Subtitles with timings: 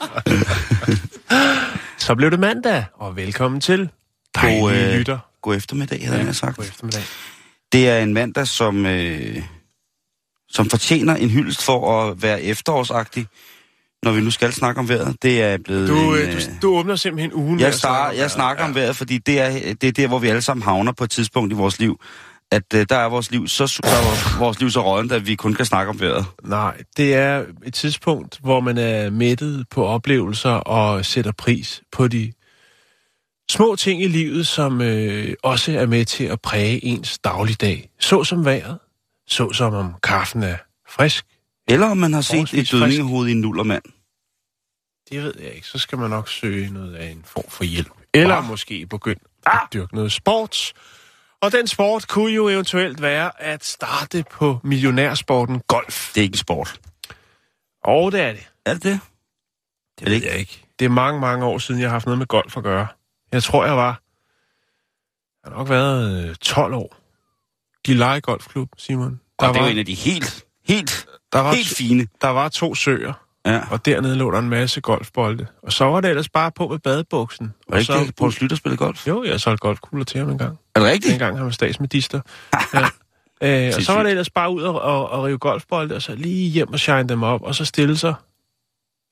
[1.98, 3.88] Så blev det mandag, og velkommen til
[4.40, 5.18] God, øh, Lytter.
[5.42, 6.56] God eftermiddag, havde jeg sagt.
[6.56, 7.02] God eftermiddag.
[7.72, 9.42] Det er en mandag, som, øh,
[10.48, 13.26] som fortjener en hyldest for at være efterårsagtig,
[14.02, 15.16] når vi nu skal snakke om vejret.
[15.22, 18.10] Det er blevet Du, en, øh, du, du åbner simpelthen ugen jeg, at snakke star,
[18.10, 20.62] om jeg snakker om vejret, fordi det er, det er der, hvor vi alle sammen
[20.62, 22.00] havner på et tidspunkt i vores liv.
[22.52, 25.34] At øh, der er vores liv så, der er vores liv så rådent, at vi
[25.34, 26.26] kun kan snakke om vejret.
[26.42, 32.08] Nej, det er et tidspunkt, hvor man er mættet på oplevelser og sætter pris på
[32.08, 32.32] de
[33.50, 37.90] små ting i livet, som øh, også er med til at præge ens dagligdag.
[38.00, 38.78] Så som vejret,
[39.28, 40.56] så som om kaffen er
[40.88, 41.24] frisk.
[41.68, 43.82] Eller om man har set et dødningehoved i en nullermand.
[45.10, 45.66] Det ved jeg ikke.
[45.66, 47.90] Så skal man nok søge noget af en form for hjælp.
[48.14, 48.44] Eller Ah.
[48.44, 50.72] måske begynde at dyrke noget sport.
[51.42, 56.14] Og den sport kunne jo eventuelt være at starte på millionærsporten golf.
[56.14, 56.80] Det er ikke en sport.
[57.84, 58.48] Og det er det.
[58.64, 59.00] Er det det?
[59.98, 60.64] Det ved jeg ikke.
[60.78, 62.86] Det er mange, mange år siden, jeg har haft noget med golf at gøre.
[63.32, 64.02] Jeg tror, jeg var...
[65.44, 66.96] Jeg har nok været øh, 12 år.
[67.84, 69.20] Gilleleje Golfklub, Simon.
[69.40, 72.06] Der Og det var, jo en af de helt, helt, der, var, helt fine.
[72.20, 73.12] der var to søer,
[73.46, 73.60] Ja.
[73.70, 75.46] og dernede lå der en masse golfbolde.
[75.62, 77.54] Og så var det ellers bare på med badebuksen.
[77.72, 78.14] Det ikke det?
[78.14, 79.08] Poul Slytter spille golf?
[79.08, 80.58] Jo, jeg solgte golfkugler til ham en gang.
[80.74, 81.10] Er det rigtigt?
[81.10, 82.20] Dengang han var statsminister.
[83.42, 83.68] ja.
[83.68, 86.14] øh, og så var det ellers bare ud og, og, og rive golfbolde, og så
[86.14, 88.14] lige hjem og shine dem op, og så stille sig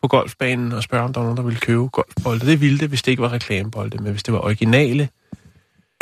[0.02, 2.46] på golfbanen og spørge, om der var nogen, der ville købe golfbolde.
[2.46, 5.08] Det ville det, hvis det ikke var reklamebolde, men hvis det var originale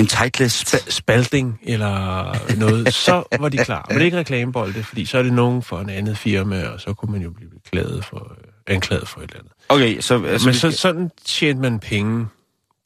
[0.00, 0.74] En tightlist.
[0.74, 3.86] spa- spalting eller noget, så var de klar.
[3.88, 6.94] Men det ikke reklamebolde, fordi så er det nogen for en andet firma, og så
[6.94, 9.52] kunne man jo blive beklaget for, øh, anklaget for et eller andet.
[9.68, 12.26] Okay, så, altså, Men vi så, skal- sådan tjente man penge,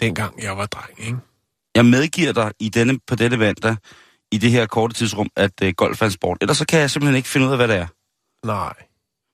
[0.00, 1.19] dengang jeg var dreng, ikke?
[1.75, 3.77] jeg medgiver dig i denne, på denne mandag,
[4.32, 6.38] i det her korte tidsrum, at uh, golf er en sport.
[6.41, 7.87] Ellers så kan jeg simpelthen ikke finde ud af, hvad det er.
[8.47, 8.72] Nej.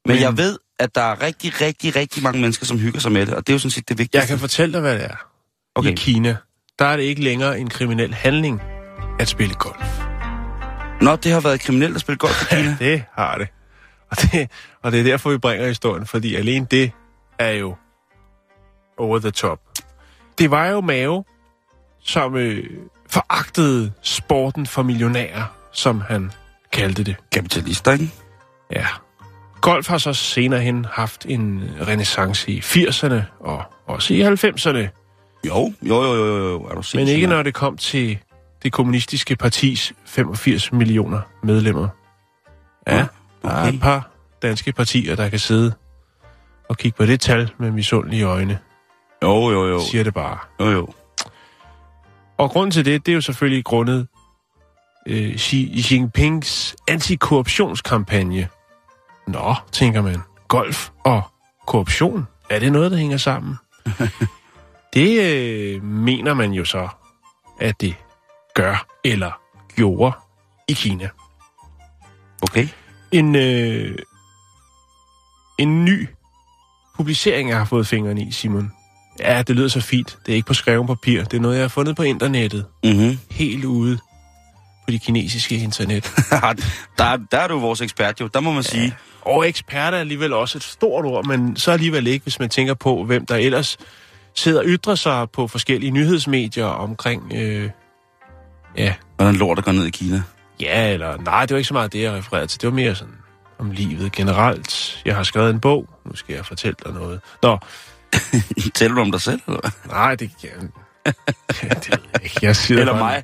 [0.06, 3.12] Men, Men- jeg ved, at der er rigtig, rigtig, rigtig mange mennesker, som hygger sig
[3.12, 4.18] med det, og det er jo sådan set det vigtigste.
[4.18, 5.16] Jeg kan fortælle dig, hvad det er.
[5.74, 5.90] Okay.
[5.90, 6.36] I Kina,
[6.78, 8.62] der er det ikke længere en kriminel handling
[9.18, 10.00] at spille golf.
[11.00, 12.76] Nå, det har været kriminelt at spille golf i Kina.
[12.78, 13.48] Det har det.
[14.10, 14.50] Og det,
[14.82, 16.92] og det er derfor, vi bringer historien, fordi alene det
[17.38, 17.76] er jo
[18.98, 19.60] over the top.
[20.38, 21.24] Det var jo Mao,
[22.00, 22.64] som øh,
[23.10, 26.32] foragtede sporten for millionærer, som han
[26.72, 27.16] kaldte det.
[27.32, 28.10] Kapitalister, ikke?
[28.72, 28.86] Ja.
[29.60, 35.05] Golf har så senere hen haft en renaissance i 80'erne og også i 90'erne.
[35.46, 36.64] Jo, jo, jo, jo, jo.
[36.64, 38.18] Er du Men ikke når det kom til
[38.62, 41.88] det kommunistiske partis 85 millioner medlemmer.
[42.86, 43.06] Ja,
[43.42, 43.72] der er okay.
[43.74, 44.10] et par
[44.42, 45.72] danske partier, der kan sidde
[46.68, 48.58] og kigge på det tal med misundelige øjne.
[49.22, 49.80] Jo, jo, jo.
[49.80, 50.38] Siger det bare.
[50.60, 50.88] Jo, jo.
[52.38, 54.06] Og grunden til det, det er jo selvfølgelig grundet
[55.06, 58.48] øh, Xi Jinpings antikorruptionskampagne.
[59.26, 60.20] Nå, tænker man.
[60.48, 61.22] Golf og
[61.66, 63.56] korruption, er det noget, der hænger sammen?
[64.96, 66.88] det øh, mener man jo så,
[67.60, 67.94] at det
[68.54, 69.40] gør eller
[69.76, 70.16] gjorde
[70.68, 71.08] i Kina.
[72.42, 72.68] Okay.
[73.12, 73.98] En, øh,
[75.58, 76.08] en ny
[76.96, 78.72] publicering, jeg har fået fingrene i, Simon.
[79.20, 80.18] Ja, det lyder så fint.
[80.26, 81.24] Det er ikke på skrevet papir.
[81.24, 82.66] Det er noget, jeg har fundet på internettet.
[82.84, 83.18] Mhm.
[83.30, 83.98] Helt ude
[84.86, 86.04] på det kinesiske internet.
[86.98, 88.96] der, der er du vores ekspert jo, der må man sige.
[89.20, 92.74] Og ekspert er alligevel også et stort ord, men så alligevel ikke, hvis man tænker
[92.74, 93.78] på, hvem der ellers
[94.36, 97.32] sidder og ytrer sig på forskellige nyhedsmedier omkring...
[97.34, 97.70] Øh,
[98.76, 100.22] ja, Hvordan lort der går ned i Kina.
[100.60, 102.60] ja, eller nej, det var ikke så meget det, jeg refererede til.
[102.60, 103.14] Det var mere sådan
[103.58, 105.02] om livet generelt.
[105.04, 105.88] Jeg har skrevet en bog.
[106.04, 107.20] Nu skal jeg fortælle dig noget.
[107.42, 107.58] Nå,
[108.74, 110.50] Tæller du om dig selv, eller nej, det kan
[111.06, 112.38] det ved jeg ikke.
[112.42, 113.22] Jeg siger Eller mig?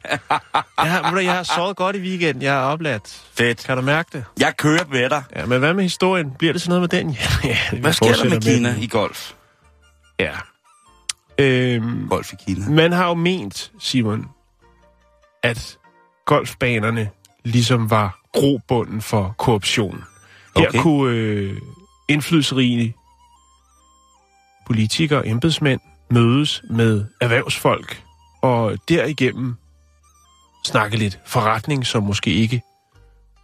[0.78, 2.42] Jeg har, ved du, jeg har sovet godt i weekenden.
[2.42, 3.22] Jeg er opladt.
[3.34, 3.64] Fedt.
[3.66, 4.24] Kan du mærke det?
[4.40, 5.22] Jeg kører med dig.
[5.36, 6.30] Ja, men hvad med historien?
[6.38, 7.10] Bliver det sådan noget med den?
[7.44, 8.82] Ja, ja, Hvad sker der med Kina den.
[8.82, 9.32] i golf?
[10.20, 10.30] Ja.
[11.38, 12.68] Øhm, Golf i Kina.
[12.68, 14.26] man har jo ment, Simon,
[15.42, 15.78] at
[16.26, 17.10] golfbanerne
[17.44, 20.04] ligesom var grobunden for korruption.
[20.56, 20.78] Her Okay.
[20.78, 21.56] kunne øh,
[22.08, 22.94] indflydelsesrige
[24.66, 25.80] politikere og embedsmænd
[26.10, 28.02] mødes med erhvervsfolk,
[28.42, 29.56] og derigennem
[30.66, 32.62] snakke lidt forretning, som måske ikke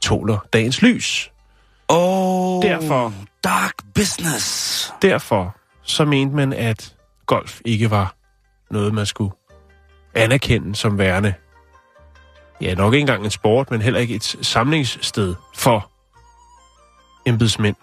[0.03, 1.31] tåler dagens lys.
[1.89, 3.13] Oh, Derfor.
[3.45, 4.93] Dark business.
[5.03, 6.95] Derfor så mente man, at
[7.29, 8.15] golf ikke var
[8.71, 9.33] noget, man skulle
[10.15, 11.35] anerkende som værende.
[12.61, 15.91] Ja, nok ikke engang en sport, men heller ikke et samlingssted for
[17.27, 17.77] embedsmænd,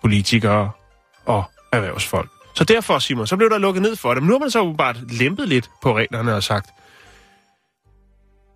[0.00, 0.70] politikere
[1.26, 2.30] og erhvervsfolk.
[2.54, 4.22] Så derfor, Simon, så blev der lukket ned for det.
[4.22, 6.70] Men nu har man så åbenbart lempet lidt på reglerne og sagt,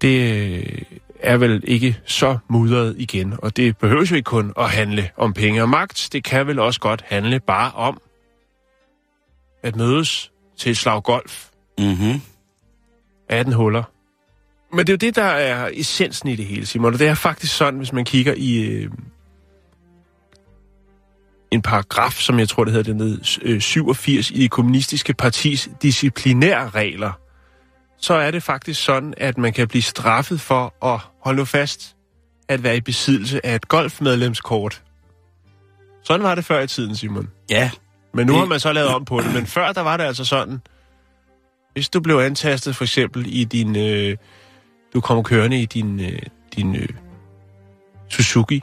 [0.00, 0.87] det
[1.21, 5.33] er vel ikke så mudret igen, og det behøver jo ikke kun at handle om
[5.33, 6.09] penge og magt.
[6.12, 8.00] Det kan vel også godt handle bare om
[9.62, 10.31] at mødes
[10.62, 11.49] til et slag golf.
[11.79, 12.20] Mm-hmm.
[13.29, 13.82] 18 huller.
[14.73, 16.93] Men det er jo det, der er essensen i det hele, Simon.
[16.93, 18.91] Og det er faktisk sådan, hvis man kigger i øh,
[21.50, 26.69] en paragraf, som jeg tror, det hedder dernede, øh, 87 i det kommunistiske partis disciplinære
[26.69, 27.12] regler,
[27.97, 31.97] så er det faktisk sådan, at man kan blive straffet for at holde nu fast,
[32.49, 34.82] at være i besiddelse af et golfmedlemskort.
[36.05, 37.29] Sådan var det før i tiden, Simon.
[37.50, 37.70] Ja,
[38.14, 39.35] Men nu Det- har man så lavet om på det.
[39.35, 40.61] Men før, der var det altså sådan,
[41.73, 43.76] hvis du blev antastet for eksempel i din...
[43.76, 44.17] Øh,
[44.94, 46.19] du kom kørende i din, øh,
[46.56, 46.88] din øh,
[48.11, 48.62] Suzuki,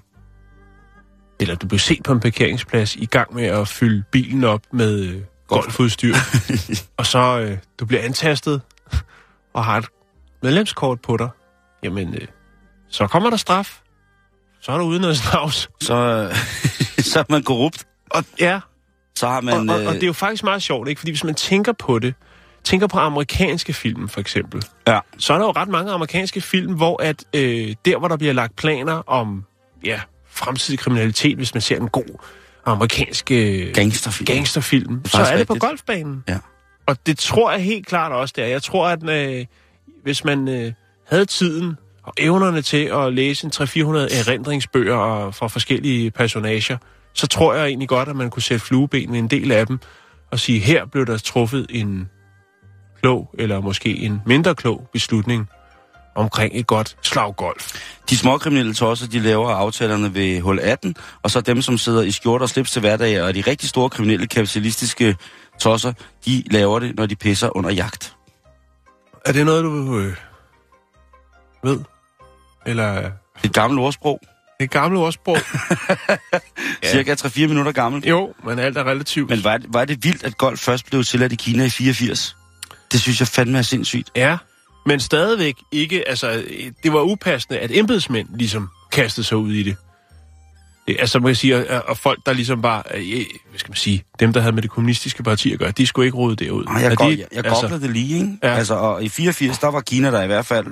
[1.40, 5.00] eller du blev set på en parkeringsplads i gang med at fylde bilen op med
[5.00, 6.16] øh, golfudstyr,
[6.98, 8.62] og så øh, du bliver antastet
[9.54, 9.86] og har et
[10.44, 11.30] medlemskort på dig,
[11.84, 12.28] jamen, øh,
[12.90, 13.80] så kommer der straf.
[14.62, 15.70] Så er du uden noget snavs.
[15.82, 16.30] så,
[17.12, 17.86] så er man korrupt.
[18.12, 18.60] Og ja,
[19.20, 19.70] Så har og, man...
[19.70, 21.00] og, og øh, det er jo faktisk meget sjovt, ikke?
[21.00, 22.14] Fordi hvis man tænker på det,
[22.64, 25.00] tænker på amerikanske film for eksempel, Ja.
[25.18, 28.34] så er der jo ret mange amerikanske film, hvor at øh, der, hvor der bliver
[28.34, 29.44] lagt planer om
[29.86, 32.20] ja, fremtidig kriminalitet, hvis man ser en god
[32.66, 34.26] amerikansk øh, Gangsterfilm.
[34.26, 35.70] gangsterfilm, så faktisk er det på rigtigt.
[35.70, 36.24] golfbanen.
[36.28, 36.38] Ja.
[36.88, 38.48] Og det tror jeg helt klart også, det er.
[38.48, 39.46] Jeg tror, at øh,
[40.04, 40.72] hvis man øh,
[41.08, 43.60] havde tiden og evnerne til at læse en 300-400
[44.30, 46.78] erindringsbøger og, fra forskellige personager,
[47.20, 49.80] så tror jeg egentlig godt, at man kunne sætte flueben ved en del af dem
[50.32, 52.10] og sige, her blev der truffet en
[53.02, 55.50] klog, eller måske en mindre klog beslutning
[56.16, 57.76] omkring et godt slag golf.
[58.10, 62.12] De småkriminelle tosser, de laver aftalerne ved hul 18, og så dem, som sidder i
[62.12, 65.16] skjorter og slips til hverdag, og de rigtig store kriminelle kapitalistiske
[65.60, 65.94] tosser,
[66.26, 68.16] de laver det, når de pisser under jagt.
[69.26, 70.16] Er det noget, du øh,
[71.64, 71.80] ved?
[72.66, 73.12] Eller er
[73.44, 74.20] et gammelt ordsprog,
[74.60, 75.38] et gammelt ordsprog?
[76.84, 76.92] ja.
[76.92, 78.06] cirka 3-4 minutter gammelt.
[78.06, 79.30] jo, men alt er relativt.
[79.30, 82.36] Men var det, var det vildt, at golf først blev tilladt i Kina i 84?
[82.92, 84.10] Det synes jeg fandme er sindssygt.
[84.16, 84.38] Ja,
[84.86, 86.44] men stadigvæk ikke, altså,
[86.84, 89.76] det var upassende, at embedsmænd ligesom kastede sig ud i det.
[90.88, 94.04] det altså, man kan sige, at folk, der ligesom bare, øh, hvad skal man sige,
[94.20, 96.66] dem, der havde med det kommunistiske parti at gøre, de skulle ikke rode det ud.
[96.66, 98.38] Ej, jeg, go- de, jeg, jeg googlede det lige, ikke?
[98.44, 98.54] Ja.
[98.54, 100.68] Altså, og i 84, der var Kina der i hvert fald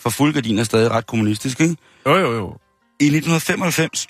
[0.00, 1.76] for fuld gardiner stadig ret kommunistisk, ikke?
[2.06, 2.56] Jo, jo, jo.
[3.00, 4.06] I 1995,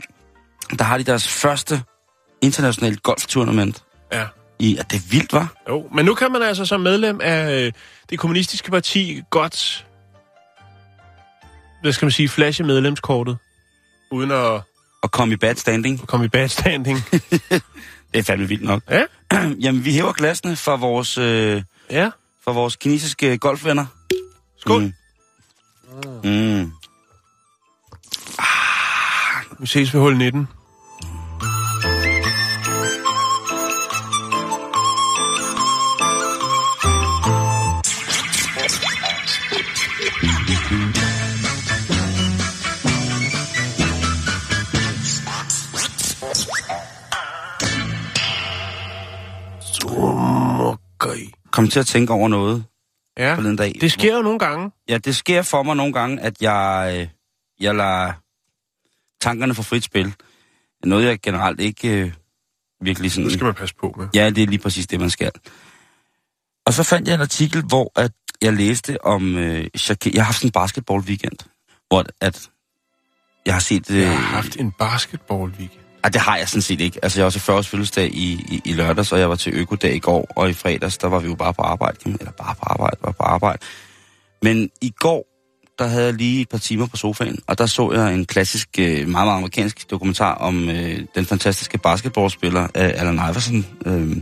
[0.78, 1.82] der har de deres første
[2.40, 3.82] internationale golftournament.
[4.12, 4.26] Ja.
[4.58, 5.54] I, at det er vildt, var?
[5.68, 7.72] Jo, men nu kan man altså som medlem af øh,
[8.10, 9.86] det kommunistiske parti godt,
[11.82, 13.38] hvad skal man sige, flashe medlemskortet,
[14.10, 14.60] uden at
[15.02, 16.06] At komme i bad standing.
[16.06, 16.98] komme i bad standing.
[18.12, 18.82] Det er fandme vildt nok.
[18.90, 19.04] ja,
[19.64, 22.10] Jamen, vi hæver glasene for vores, øh, ja.
[22.44, 23.86] for vores kinesiske golfvenner.
[24.58, 24.82] Skål.
[24.82, 26.30] Mm.
[26.30, 26.72] Mm.
[29.60, 30.48] Vi ses ved hul 19.
[51.00, 51.20] Okay.
[51.52, 52.64] Kom til at tænke over noget
[53.18, 53.72] Ja, forleden dag.
[53.80, 54.70] det sker jo nogle gange.
[54.88, 57.08] Ja, det sker for mig nogle gange, at jeg, øh,
[57.60, 58.12] jeg lader
[59.26, 60.14] tankerne få frit spil.
[60.84, 62.12] Noget, jeg generelt ikke øh,
[62.80, 63.24] virkelig sådan...
[63.24, 64.08] Det skal man passe på med.
[64.14, 65.30] Ja, det er lige præcis det, man skal.
[66.66, 69.36] Og så fandt jeg en artikel, hvor at jeg læste om...
[69.36, 70.12] Øh, Shakira.
[70.14, 71.38] Jeg har haft en basketball-weekend,
[71.88, 72.50] hvor at
[73.46, 73.90] jeg har set...
[73.90, 75.82] Øh, Jeg har haft en basketball-weekend.
[76.02, 76.98] Ah, det har jeg sådan set ikke.
[77.02, 79.54] Altså, jeg var til 40 års fødselsdag i, i, i lørdags, og jeg var til
[79.54, 81.98] økodag i går, og i fredags, der var vi jo bare på arbejde.
[82.04, 83.58] Eller bare på arbejde, var på arbejde.
[84.42, 85.26] Men i går,
[85.78, 88.68] der havde jeg lige et par timer på sofaen, og der så jeg en klassisk,
[88.78, 93.66] øh, meget, meget amerikansk dokumentar om øh, den fantastiske basketballspiller øh, Allen Iverson.
[93.86, 94.16] Øh,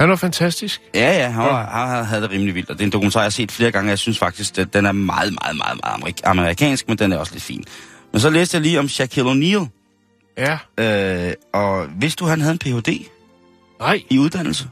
[0.00, 0.80] Han var fantastisk.
[0.94, 3.24] ja, ja, han, var, han havde det rimelig vildt, og det er en dokumentar, jeg
[3.24, 6.20] har set flere gange, jeg synes faktisk, at den er meget, meget, meget, meget amerik-
[6.24, 7.64] amerikansk, men den er også lidt fin.
[8.12, 9.66] Men så læste jeg lige om Shaquille O'Neal,
[10.38, 10.58] Ja.
[11.28, 13.06] øh, og vidste du, han havde en Ph.D.
[13.80, 14.68] Nej, i uddannelse?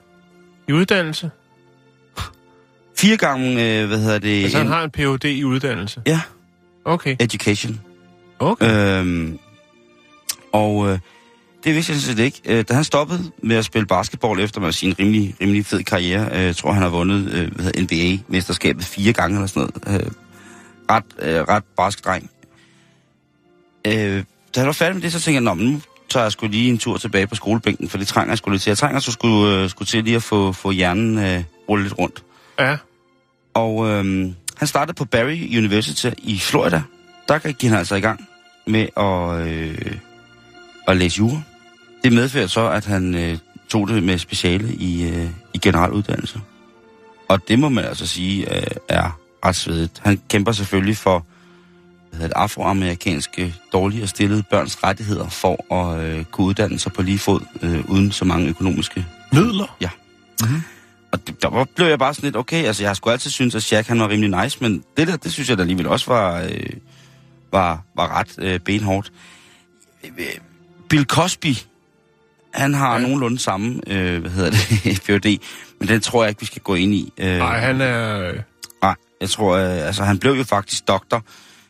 [0.68, 1.30] i uddannelse.
[3.02, 4.42] Fire gange, øh, hvad hedder det?
[4.42, 5.24] Altså, han en- har en Ph.D.
[5.24, 6.02] i uddannelse?
[6.06, 6.20] Ja,
[6.84, 7.16] Okay.
[7.20, 7.80] education.
[8.38, 8.98] Okay.
[9.00, 9.38] Øhm,
[10.52, 10.98] og øh,
[11.64, 12.40] det vidste jeg sådan set ikke.
[12.44, 16.28] Øh, da han stoppede med at spille basketball efter med sin rimelig, rimelig fed karriere,
[16.38, 20.00] øh, jeg tror han har vundet øh, hvad hedder, NBA-mesterskabet fire gange eller sådan noget.
[20.04, 20.10] Øh,
[20.90, 22.30] ret, øh, ret barsk dreng.
[23.86, 25.80] Øh, da han var færdig med det, så tænkte jeg, nu
[26.10, 28.62] tager jeg sgu lige en tur tilbage på skolebænken, for det trænger jeg skulle lidt
[28.62, 28.70] til.
[28.70, 31.98] Jeg trænger så skulle, øh, skulle til lige at få, få hjernen øh, rullet lidt
[31.98, 32.22] rundt.
[32.58, 32.76] Ja.
[33.54, 36.82] Og øhm, han startede på Barry University i Florida.
[37.28, 38.28] Der gik han altså i gang
[38.66, 39.96] med at, øh,
[40.88, 41.42] at læse jura.
[42.04, 46.40] Det medførte så, at han øh, tog det med speciale i, øh, i generel uddannelse.
[47.28, 50.00] Og det må man altså sige øh, er ret svedigt.
[50.04, 51.26] Han kæmper selvfølgelig for
[52.12, 57.18] hvad det, afroamerikanske dårligere stillede børns rettigheder for at øh, kunne uddanne sig på lige
[57.18, 59.76] fod, øh, uden så mange økonomiske Midler?
[59.80, 59.88] Ja.
[60.42, 60.62] Mm-hmm.
[61.12, 63.54] Og det, der blev jeg bare sådan lidt, okay, altså jeg har sgu altid syntes,
[63.54, 66.06] at Shaq han var rimelig nice, men det der, det synes jeg da alligevel også
[66.12, 66.50] var, øh,
[67.52, 69.12] var, var ret øh, benhårdt.
[70.04, 70.10] Øh,
[70.88, 71.54] Bill Cosby,
[72.54, 72.96] han har Ja.
[72.96, 73.02] ja.
[73.02, 75.38] nogenlunde samme, øh, hvad hedder det, PhD,
[75.80, 77.12] men den tror jeg ikke, vi skal gå ind i.
[77.18, 78.32] Øh, Nej, han er...
[78.82, 81.24] Nej, jeg tror, øh, altså han blev jo faktisk doktor.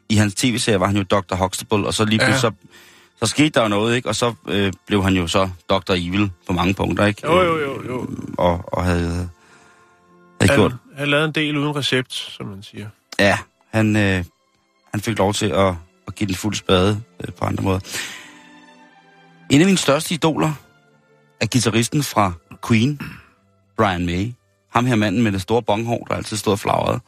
[0.08, 1.34] I hans tv-serie var han jo Dr.
[1.34, 2.28] Huxtable, og så lige Ja.
[2.28, 2.68] pludselig, så,
[3.22, 4.08] så skete der jo noget, ikke?
[4.08, 5.92] Og så øh, blev han jo så Dr.
[5.92, 7.20] Evil på mange punkter, ikke?
[7.24, 8.08] Jo, jo, jo, jo.
[8.38, 9.28] Og, og havde,
[10.40, 10.70] havde gjort...
[10.70, 12.86] Han, han lavede en del uden recept, som man siger.
[13.18, 13.38] Ja,
[13.70, 14.24] han, øh,
[14.90, 15.74] han fik lov til at,
[16.06, 17.80] at give den fuld spade øh, på andre måder.
[19.50, 20.52] En af mine største idoler
[21.40, 22.32] er gitarristen fra
[22.68, 23.00] Queen,
[23.76, 24.32] Brian May.
[24.72, 27.00] Ham her manden med det store bonghår, der altid stod og flagrede.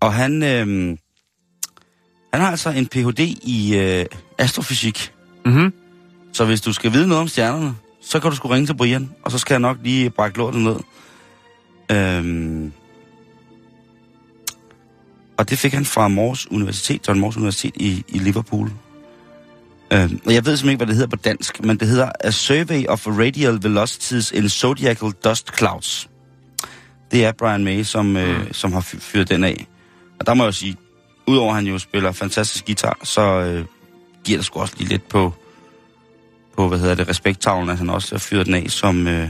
[0.00, 0.66] Og han, øh,
[2.32, 3.20] han har altså en Ph.D.
[3.42, 4.06] i øh,
[4.38, 5.13] astrofysik.
[5.44, 5.72] Mhm.
[6.32, 9.10] Så hvis du skal vide noget om stjernerne, så kan du sgu ringe til Brian,
[9.22, 10.76] og så skal jeg nok lige brække lortet ned.
[11.92, 12.72] Øhm,
[15.36, 18.70] og det fik han fra Mors Universitet, John Mors Universitet i, i Liverpool.
[19.92, 22.30] Øhm, og jeg ved simpelthen ikke, hvad det hedder på dansk, men det hedder A
[22.30, 26.10] Survey of Radial Velocities in Zodiacal Dust Clouds.
[27.10, 29.66] Det er Brian May, som, øh, som har fy- fyret den af.
[30.20, 30.76] Og der må jeg jo sige,
[31.26, 33.64] udover at han jo spiller fantastisk guitar, så øh,
[34.24, 35.32] giver det sgu også lige lidt på,
[36.56, 39.28] på hvad hedder det, respekttavlen, at han også har fyret den af som, øh,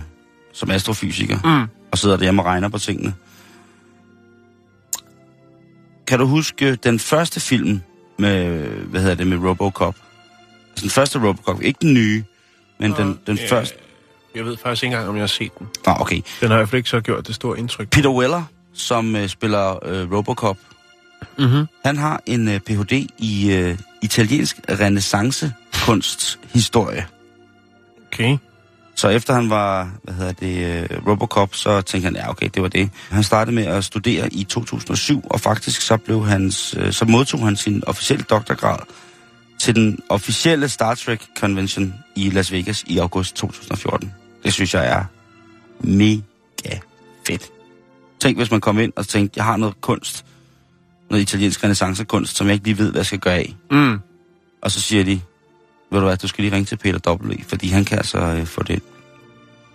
[0.52, 1.68] som astrofysiker Mm.
[1.92, 3.14] og sidder derhjemme og regner på tingene.
[6.06, 7.80] Kan du huske den første film
[8.18, 9.96] med, hvad hedder det, med Robocop?
[10.70, 12.24] Altså den første Robocop, ikke den nye,
[12.80, 13.74] men den, den Ja, første...
[14.34, 15.66] Jeg ved faktisk ikke engang, om jeg har set den.
[15.86, 16.20] Nå, okay.
[16.40, 17.90] Den har i hvert fald ikke så gjort det store indtryk.
[17.90, 20.56] Peter Weller, som øh, spiller øh, Robocop,
[21.38, 21.66] Mm-hmm.
[21.84, 23.06] han har en øh, Ph.D.
[23.18, 27.06] i øh, italiensk renaissancekunsthistorie.
[28.12, 28.38] Okay.
[28.96, 32.62] Så efter han var, hvad hedder det, øh, Robocop, så tænkte han, ja okay, det
[32.62, 32.90] var det.
[33.10, 37.44] Han startede med at studere i 2007, og faktisk så blev hans, øh, så modtog
[37.44, 38.78] han sin officielle doktorgrad
[39.60, 44.12] til den officielle Star Trek Convention i Las Vegas i august 2014.
[44.44, 45.04] Det synes jeg er
[45.80, 46.78] mega
[47.26, 47.50] fedt.
[48.20, 50.24] Tænk, hvis man kom ind og tænkte, jeg har noget kunst,
[51.10, 53.54] noget italiensk renaissancekunst, som jeg ikke lige ved, hvad jeg skal gøre af.
[53.70, 53.98] Mm.
[54.62, 55.20] Og så siger de,
[55.90, 58.46] ved du hvad, du skal lige ringe til Peter W., fordi han kan altså øh,
[58.46, 58.82] få det.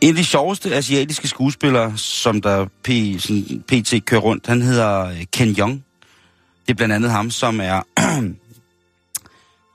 [0.01, 2.89] En af de sjoveste asiatiske skuespillere, som der p,
[3.21, 4.05] sådan, pt.
[4.05, 5.83] kører rundt, han hedder øh, Ken Jeong.
[6.67, 7.81] Det er blandt andet ham, som er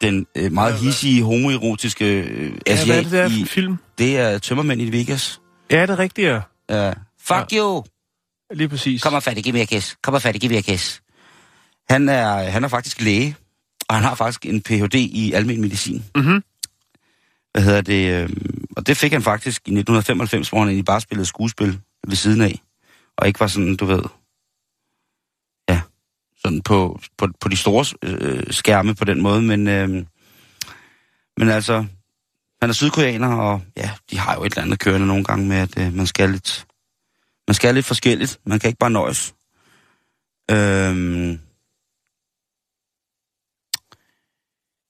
[0.03, 2.87] den øh, meget hissige, homoerotiske øh, Ja, asiat.
[2.87, 3.77] hvad er det der i, film?
[3.99, 5.41] det er Tømmermænd i Vegas.
[5.71, 6.29] Ja, det er rigtigt,
[6.69, 6.89] ja.
[6.89, 7.59] Uh, fuck Ja.
[7.59, 7.85] you!
[8.55, 9.03] Lige præcis.
[9.03, 9.97] Kom og fat, giv mig kiss.
[10.03, 11.03] Kom og fat, giv mig kiss.
[11.89, 13.37] Han er, han er faktisk læge,
[13.89, 14.95] og han har faktisk en Ph.D.
[14.95, 16.05] i almen medicin.
[16.17, 16.45] Mhm.
[17.53, 18.23] Hvad hedder det?
[18.23, 18.31] Øh,
[18.77, 22.41] og det fik han faktisk i 1995, hvor han egentlig bare spillede skuespil ved siden
[22.41, 22.63] af.
[23.17, 24.03] Og ikke var sådan, du ved...
[25.69, 25.81] Ja,
[26.43, 29.69] sådan på, på, på de store øh, skærme på den måde, men...
[29.69, 30.05] Øh,
[31.37, 31.85] men altså,
[32.61, 35.57] han er sydkoreaner, og ja, de har jo et eller andet kørende nogle gange med,
[35.57, 36.67] at øh, man skal lidt
[37.49, 38.41] man skal lidt forskelligt.
[38.47, 39.35] Man kan ikke bare nøjes.
[40.51, 41.41] Øhm,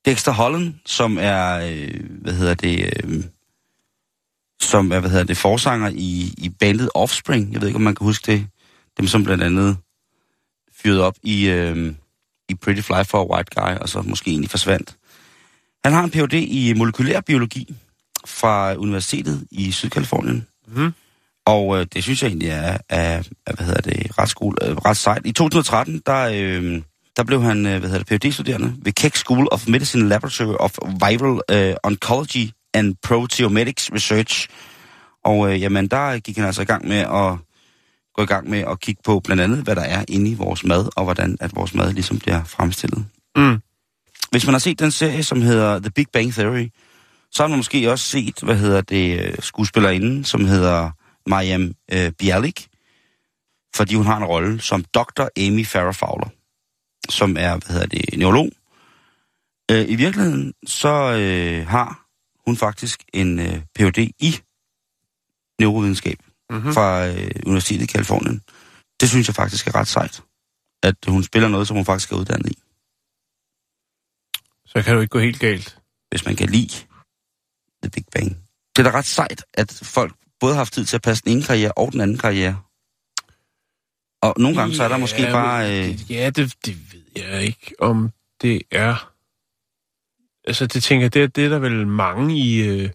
[0.04, 3.24] Dexter Holland, som er, øh, hvad hedder det, øh,
[4.60, 7.52] som er, hvad hedder det, forsanger i, i bandet Offspring.
[7.52, 8.46] Jeg ved ikke, om man kan huske det.
[8.98, 9.76] Dem, som blandt andet
[10.82, 11.94] fyrede op i, øh,
[12.48, 14.96] i Pretty Fly for a White Guy, og så måske egentlig forsvandt.
[15.84, 16.34] Han har en Ph.D.
[16.34, 17.74] i molekylær biologi
[18.26, 20.46] fra Universitetet i Sydkalifornien.
[20.66, 20.94] Mhm.
[21.46, 24.76] Og øh, det synes jeg egentlig er, er, er hvad hedder det, ret, skole, øh,
[24.76, 25.26] ret sejt.
[25.26, 26.82] I 2013, der, øh,
[27.16, 30.78] der blev han øh, hvad hedder det, Ph.D.-studerende ved Keck School of Medicine Laboratory of
[30.82, 34.48] Viral øh, Oncology and Proteometics Research.
[35.24, 37.38] Og øh, jamen, der gik han altså i gang med at
[38.14, 40.64] gå i gang med at kigge på blandt andet, hvad der er inde i vores
[40.64, 43.06] mad, og hvordan at vores mad ligesom bliver fremstillet.
[43.36, 43.60] Mm.
[44.30, 46.68] Hvis man har set den serie, som hedder The Big Bang Theory,
[47.32, 50.90] så har man måske også set, hvad hedder det, øh, skuespillerinden, som hedder
[51.26, 52.66] Mariam øh, Bialik,
[53.76, 55.24] fordi hun har en rolle som Dr.
[55.36, 56.28] Amy Farrah Fowler,
[57.08, 58.50] som er, hvad hedder det, neurolog.
[59.70, 60.88] Øh, I virkeligheden, så
[61.20, 62.06] øh, har
[62.46, 63.98] hun faktisk en øh, Ph.D.
[64.18, 64.40] i
[65.60, 66.18] neurovidenskab
[66.50, 66.72] Mm-hmm.
[66.72, 68.42] fra øh, Universitetet i Kalifornien.
[69.00, 70.22] Det synes jeg faktisk er ret sejt,
[70.82, 72.58] at hun spiller noget, som hun faktisk er uddannet i.
[74.66, 75.78] Så kan du ikke gå helt galt.
[76.10, 76.74] hvis man kan lide
[77.82, 78.36] The Big Bang.
[78.76, 81.32] Det er da ret sejt, at folk både har haft tid til at passe den
[81.32, 82.62] ene karriere og den anden karriere.
[84.24, 85.78] Og nogle gange så er der måske Ja, bare...
[85.78, 88.10] Øh, det- Ja, det, det ved jeg ikke, om
[88.42, 89.10] det er...
[90.46, 92.62] Altså, det tænker jeg, det, det er der vel mange i...
[92.62, 92.90] Øh...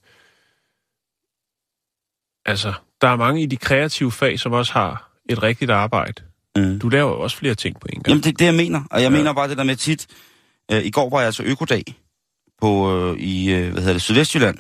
[2.45, 6.23] Altså, der er mange i de kreative fag, som også har et rigtigt arbejde.
[6.55, 6.79] mm.
[6.79, 8.07] Du laver jo også flere ting på en gang.
[8.07, 8.79] Jamen, det er det, jeg mener.
[8.91, 9.15] Og jeg Ja.
[9.15, 9.17] ja.
[9.17, 10.07] mener bare det der med tit...
[10.71, 11.83] Øh, I går var jeg til Økodag
[12.61, 14.57] på, øh, i øh, hvad hedder det, Sydvestjylland.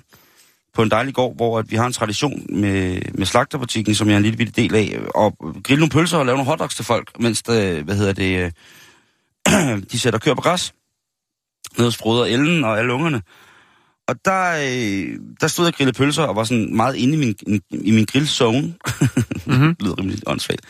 [0.79, 4.13] På en dejlig gård, hvor at vi har en tradition med, med slagterbutikken, som jeg
[4.13, 4.99] er en lille bitte del af.
[5.15, 8.51] Og grille nogle pølser og lave nogle hotdogs til folk, mens det, hvad hedder det,
[9.47, 10.73] øh, de sætter køer på græs.
[11.77, 13.21] Nede hos Broder Ellen og alle ungerne.
[14.07, 17.17] Og der, øh, der stod jeg og grillede pølser og var sådan meget inde i
[17.17, 18.61] min, i min grillzone.
[19.45, 19.75] Mm-hmm.
[19.75, 20.61] Det lyder rimelig åndssvagt.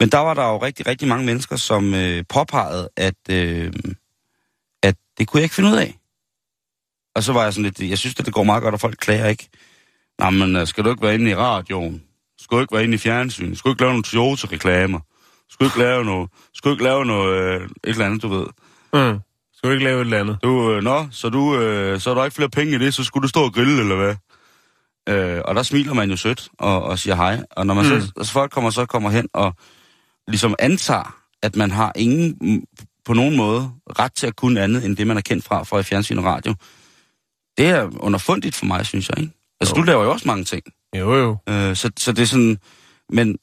[0.00, 3.72] Men der var der jo rigtig, rigtig mange mennesker, som øh, påpegede, at, øh,
[4.82, 5.99] at det kunne jeg ikke finde ud af.
[7.14, 8.96] Og så var jeg sådan lidt, jeg synes, at det går meget godt, og folk
[9.00, 9.48] klager ikke.
[10.18, 12.02] Nå, men øh, skal du ikke være inde i radioen?
[12.38, 13.54] Skal du ikke være inde i fjernsyn?
[13.54, 15.00] Skal du ikke lave nogle Toyota-reklamer?
[15.50, 18.28] Skal du ikke lave noget, skal du ikke lave noget, øh, et eller andet, du
[18.28, 18.46] ved?
[18.92, 19.20] Mm.
[19.54, 20.38] Skal du ikke lave et eller andet?
[20.42, 23.04] Du, øh, nå, så, du, øh, så er der ikke flere penge i det, så
[23.04, 24.14] skulle du stå og grille, eller hvad?
[25.08, 27.42] Øh, og der smiler man jo sødt og, og siger hej.
[27.50, 28.00] Og når man Mm.
[28.00, 29.54] så, altså folk kommer så kommer hen og
[30.28, 32.36] ligesom antager, at man har ingen
[33.04, 35.78] på nogen måde ret til at kunne andet, end det, man er kendt fra, fra
[35.78, 36.54] i fjernsyn og radio.
[37.58, 39.32] Det er underfundigt for mig, synes jeg, ikke?
[39.60, 39.80] Altså, Jo.
[39.82, 40.62] du laver jo også mange ting.
[40.96, 41.36] Jo, jo.
[41.48, 42.58] Øh, så, så det er sådan...
[43.08, 43.38] Men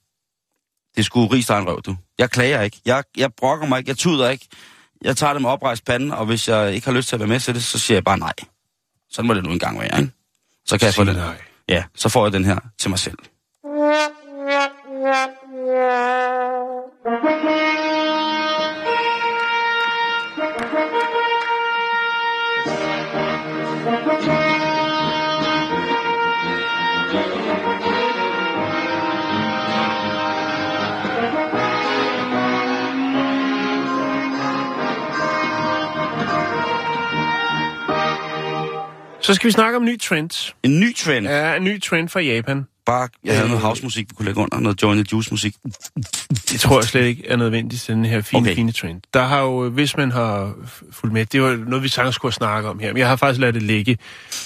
[0.95, 1.97] det skulle rig en røv, du.
[2.19, 2.81] Jeg klager ikke.
[2.85, 3.89] Jeg, jeg brokker mig ikke.
[3.89, 4.47] Jeg tuder ikke.
[5.01, 7.29] Jeg tager det med oprejst panden, og hvis jeg ikke har lyst til at være
[7.29, 8.33] med til det, så siger jeg bare nej.
[9.11, 10.11] Sådan må det nu engang være, ikke?
[10.65, 11.15] Så kan jeg få den.
[11.15, 11.41] nej.
[11.69, 13.17] Ja, så får jeg den her til mig selv.
[39.27, 40.53] Så skal vi snakke om ny trend.
[40.63, 41.27] En ny trend.
[41.27, 41.55] Ja.
[41.55, 42.65] En ny trend fra Japan.
[42.85, 43.49] Bare, jeg havde Øh.
[43.49, 44.59] noget housemusik, vi kunne lægge under.
[44.59, 45.55] Noget Join the Juice-musik.
[46.51, 48.55] Det tror jeg slet ikke er nødvendigt til den her fine, okay.
[48.55, 49.01] Fine trend.
[49.13, 50.53] Der har jo, hvis man har
[50.91, 53.41] fulgt med, det var noget, vi sagtens skulle snakke om her, men jeg har faktisk
[53.41, 53.97] ladet det ligge.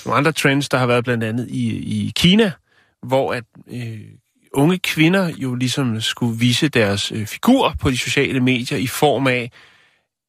[0.06, 1.70] Nogle andre trends, der har været blandt andet i,
[2.08, 2.52] i Kina,
[3.04, 3.98] hvor at øh,
[4.54, 9.28] unge kvinder jo ligesom skulle vise deres øh, figur på de sociale medier i form
[9.28, 9.52] af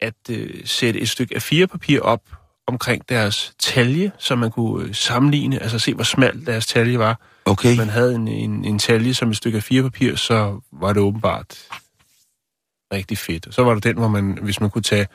[0.00, 2.20] at øh, sætte et stykke A4-papir op
[2.66, 7.20] omkring deres talje, så man kunne øh, sammenligne, altså se, hvor smal deres talje var.
[7.44, 7.76] Okay.
[7.76, 11.58] man havde en, en, en talje som et stykke af firepapir, så var det åbenbart
[12.92, 13.54] rigtig fedt.
[13.54, 15.06] Så var der den, hvor man, hvis man kunne tage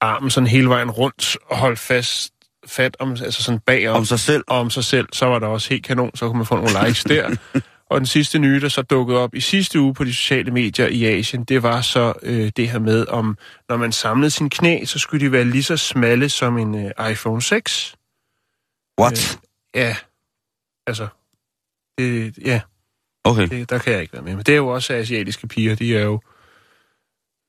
[0.00, 2.32] armen sådan hele vejen rundt og holde fast,
[2.66, 4.44] fat om, altså sådan bagom Om sig selv.
[4.46, 6.86] og om sig selv, så var der også helt kanon, så kunne man få nogle
[6.86, 7.36] likes der.
[7.90, 10.86] Og den sidste nye, der så dukkede op i sidste uge på de sociale medier
[10.86, 14.84] i Asien, det var så øh, det her med, om når man samlede sin knæ,
[14.84, 17.96] så skulle de være lige så smalle som en øh, iPhone 6.
[19.00, 19.40] What?
[19.74, 19.96] Ja,
[20.86, 21.08] altså,
[21.98, 22.60] det, ja,
[23.24, 23.48] Okay.
[23.48, 24.36] det, der kan jeg ikke være med.
[24.36, 26.20] Men det er jo også asiatiske piger, de er jo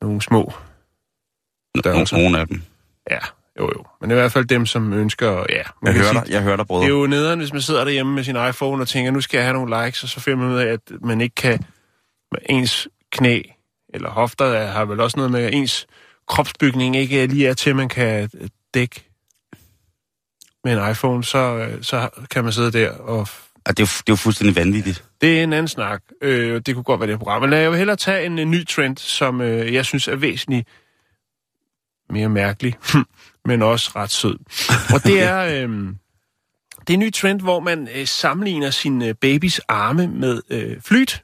[0.01, 0.53] nogle små.
[2.11, 2.61] Nogle af dem.
[3.09, 3.19] Ja,
[3.59, 3.85] jo jo.
[4.01, 5.61] Men i hvert fald dem, som ønsker, ja.
[5.81, 6.85] man Jeg hører sige, dig, jeg hører dig, brødre.
[6.85, 9.37] Det er jo nederen, hvis man sidder derhjemme med sin iPhone og tænker, nu skal
[9.37, 11.59] jeg have nogle likes, og så finder man ud af, at man ikke kan
[12.49, 13.41] ens knæ
[13.93, 15.87] eller hofter er- har vel også noget med, at ens
[16.27, 19.03] kropsbygning ikke lige er til, at man kan øh, dække
[20.63, 23.27] med en iPhone, så, øh, så kan man sidde der og
[23.67, 25.03] Ja, det, er jo, det er jo fuldstændig vanvittigt.
[25.21, 26.01] det er en anden snak.
[26.21, 27.41] Øh, det kunne godt være det program.
[27.41, 30.67] Men jeg vil hellere tage en, en ny trend, som øh, jeg synes er væsentligt
[32.09, 32.75] mere mærkelig,
[33.45, 34.37] men også ret sød.
[34.93, 35.69] Og det er, øh,
[36.79, 40.81] det er en ny trend, hvor man øh, sammenligner sin øh, babys arme med øh,
[40.81, 41.23] flyt.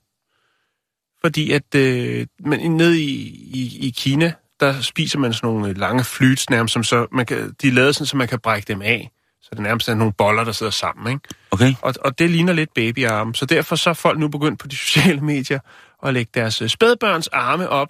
[1.22, 3.12] Fordi at øh, man, nede i,
[3.54, 7.26] i, i Kina, der spiser man sådan nogle øh, lange flyts nærmest, som så man
[7.26, 9.12] kan, de er lavet sådan, så man kan brække dem af.
[9.42, 11.28] Så det nærmest er nogle boller, der sidder sammen, ikke?
[11.52, 11.74] Okay.
[11.82, 13.36] Og, og det ligner lidt babyarme.
[13.36, 15.60] Så derfor så er folk nu begyndt på de sociale medier
[16.04, 17.90] at lægge deres øh, spædbørns arme op,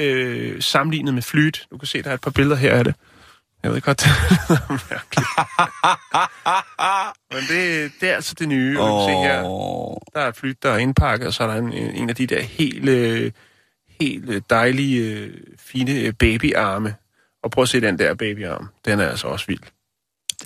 [0.00, 1.66] øh, sammenlignet med flyt.
[1.70, 2.94] Du kan se, der er et par billeder her af det.
[3.62, 4.08] Jeg ved godt, det
[4.90, 5.28] mærkeligt.
[7.32, 8.76] Men det, det er altså det nye.
[8.76, 9.42] Kan se her,
[10.14, 12.42] der er flyt, der er indpakket, og så er der en, en af de der
[12.42, 13.32] helt, øh,
[14.00, 16.94] helt dejlige, øh, fine øh, babyarme.
[17.42, 18.68] Og prøv at se den der babyarm.
[18.84, 19.60] Den er altså også vild.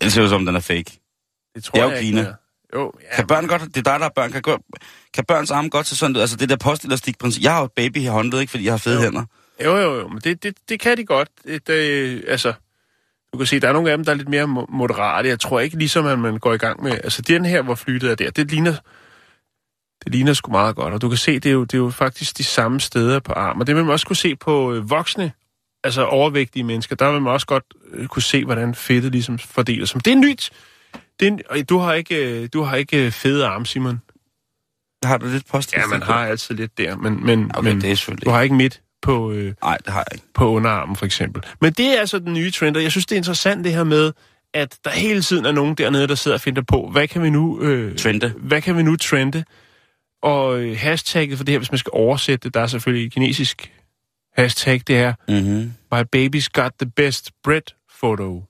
[0.02, 1.00] Den ser ud som, den er fake.
[1.54, 2.20] Det tror Det er jo jeg Kina.
[2.20, 2.32] ikke.
[2.74, 4.42] Jo, ja, Kan børn godt, det er dig, der er børn, kan,
[5.14, 6.20] kan børns arme godt se sådan ud?
[6.20, 7.42] Altså det der postelastikprincip.
[7.42, 9.02] Jeg har jo et baby i håndled, ikke fordi jeg har fede Jo.
[9.02, 9.24] hænder.
[9.64, 11.28] Jo, jo, jo, men det, det, det kan de godt.
[11.44, 12.52] Det, det, altså,
[13.36, 15.28] du kan se, der er nogle af dem, der er lidt mere mo- moderate.
[15.28, 16.92] Jeg tror ikke, ligesom at man går i gang med...
[16.92, 18.74] Altså, den her, hvor flyttet er der, det ligner,
[20.04, 20.94] det ligner sgu meget godt.
[20.94, 23.32] Og du kan se, det er jo, det er jo faktisk de samme steder på
[23.32, 23.60] armen.
[23.60, 25.32] Og det vil man også kunne se på øh, voksne,
[25.84, 26.96] altså overvægtige mennesker.
[26.96, 30.04] Der vil man også godt øh, kunne se, hvordan fedtet ligesom fordeler sig.
[30.04, 30.50] Det er nyt.
[31.20, 34.00] Det er, du har ikke, øh, du har ikke fede arme, Simon.
[35.04, 35.92] Har du lidt postelastik?
[35.92, 38.42] Ja, man har altid lidt der, men, men, Okay, men det er selvfølgelig du har
[38.42, 39.32] ikke midt på...
[39.32, 40.26] Øh, Nej, det har jeg ikke.
[40.34, 41.42] på underarmen, for eksempel.
[41.60, 43.84] Men det er altså den nye trend, og jeg synes, det er interessant det her
[43.84, 44.12] med,
[44.54, 47.30] at der hele tiden er nogen dernede, der sidder og finder på, hvad kan vi
[47.30, 47.60] nu...
[47.60, 48.34] Øh, Trende.
[48.36, 49.44] Hvad kan vi nu trende?
[50.22, 53.12] Og øh, hashtagget for det her, hvis man skal oversætte det, der er selvfølgelig et
[53.12, 53.72] kinesisk
[54.36, 55.72] hashtag, det er Mm-hmm.
[55.92, 57.62] My baby's got the best bread
[58.00, 58.44] photo.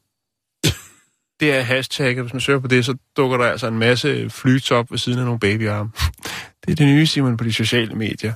[1.41, 4.71] det er hashtagget, hvis man søger på det, så dukker der altså en masse flyts
[4.71, 5.91] op ved siden af nogle babyarme.
[6.67, 8.33] det er det nye, Simon, på de sociale medier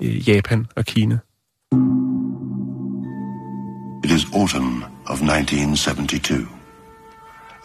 [0.00, 1.18] i Japan og Kina.
[4.02, 6.48] It is autumn of 1972.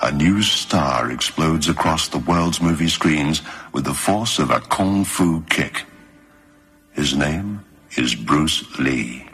[0.01, 3.41] A new star explodes across the world's movie screens
[3.73, 5.85] with the force of a kung fu kick.
[6.93, 7.65] His name
[7.97, 9.25] is Bruce Lee.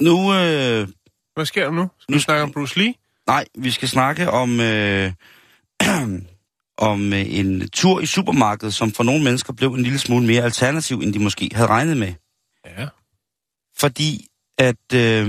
[0.00, 0.88] Nu, øh,
[1.34, 1.90] Hvad sker der nu?
[1.98, 2.94] Skal Nu vi snakke om Bruce Lee?
[3.26, 5.12] nej, vi skal snakke om, øh,
[6.78, 10.42] om øh, en tur i supermarkedet, som for nogle mennesker blev en lille smule mere
[10.42, 12.14] alternativ, end de måske havde regnet med.
[12.66, 12.88] Ja.
[13.78, 14.26] Fordi
[14.58, 15.26] at øh,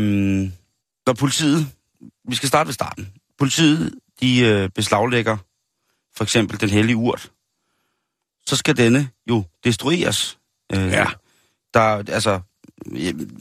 [1.05, 1.67] når politiet,
[2.29, 5.37] vi skal starte ved starten, politiet de øh, beslaglægger
[6.15, 7.31] for eksempel den hellige urt,
[8.45, 10.37] så skal denne jo destrueres.
[10.73, 11.05] Øh, Ja.
[11.73, 12.39] Der, altså,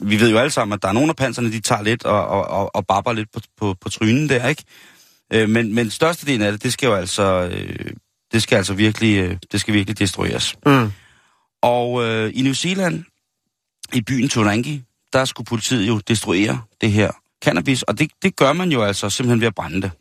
[0.01, 2.27] vi ved jo alle sammen, at der er nogle af panserne, de tager lidt og,
[2.27, 4.63] og, og, og babber lidt på, på, på trynen der, ikke?
[5.33, 7.91] Øh, men, men størstedelen af det, det skal jo altså, øh,
[8.31, 10.55] det skal altså virkelig, øh, det skal virkelig destrueres.
[10.65, 10.91] Mm.
[11.61, 13.03] Og øh, i New Zealand,
[13.93, 17.11] i byen Turangi, der skulle politiet jo destruere det her
[17.43, 19.91] cannabis, og det, det gør man jo altså simpelthen ved at brænde det.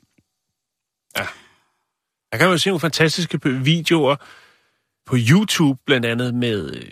[2.32, 4.16] Jeg kan jo se nogle fantastiske videoer
[5.06, 6.90] på YouTube, blandt andet med, øh,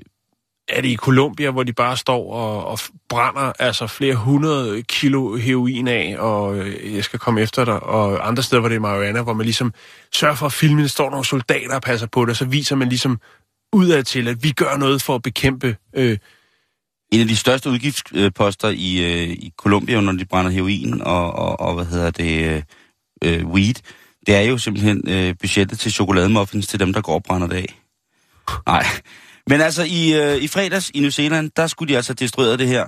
[0.71, 2.79] er det i Colombia, hvor de bare står og, og
[3.09, 8.29] brænder altså flere hundrede kilo heroin af, og øh, jeg skal komme efter dig, og
[8.29, 9.73] andre steder, hvor det er marihuana, hvor man ligesom
[10.15, 12.77] sørger for at filme, der står nogle soldater og passer på det, og så viser
[12.77, 13.19] man ligesom
[13.73, 16.19] udad til, at vi gør noget for at bekæmpe øh,
[17.13, 21.61] En af de største udgiftsposter i, øh, i Colombia, når de brænder heroin og, og,
[21.61, 22.63] og hvad hedder det, øh,
[23.25, 23.75] øh weed,
[24.27, 27.57] det er jo simpelthen øh, budgettet til chokolademuffins til dem, der går og brænder det
[27.57, 27.81] af.
[28.67, 28.85] Nej.
[29.51, 32.69] Men altså, i, øh, i fredags i New Zealand, der skulle de altså destruere det
[32.69, 32.85] her.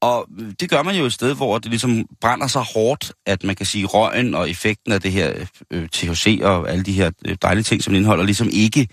[0.00, 3.44] Og øh, det gør man jo et sted, hvor det ligesom brænder så hårdt, at
[3.44, 7.10] man kan sige, røgen og effekten af det her øh, THC og alle de her
[7.26, 8.88] øh, dejlige ting, som det indeholder, ligesom ikke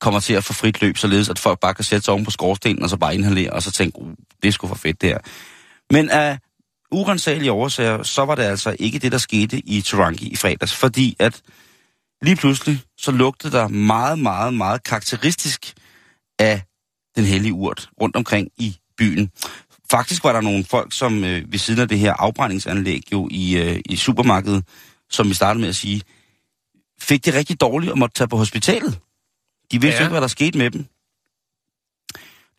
[0.00, 2.30] kommer til at få frit løb, således at folk bare kan sætte sig oven på
[2.30, 5.08] skorstenen, og så bare inhalere, og så tænke, uh, det skulle sgu for fedt det
[5.08, 5.18] her.
[5.90, 6.38] Men af
[6.92, 11.16] urensagelige årsager, så var det altså ikke det, der skete i Turangi i fredags, fordi
[11.18, 11.42] at
[12.22, 15.74] lige pludselig, så lugtede der meget, meget, meget karakteristisk
[16.40, 16.62] af
[17.16, 19.30] den hellige urt rundt omkring i byen.
[19.90, 23.56] Faktisk var der nogle folk, som øh, ved siden af det her afbrændingsanlæg jo i,
[23.56, 24.64] øh, i supermarkedet,
[25.10, 26.02] som vi startede med at sige,
[27.00, 28.98] fik det rigtig dårligt og måtte tage på hospitalet.
[29.72, 30.02] De vidste Ja.
[30.02, 30.86] ikke, hvad der skete med dem.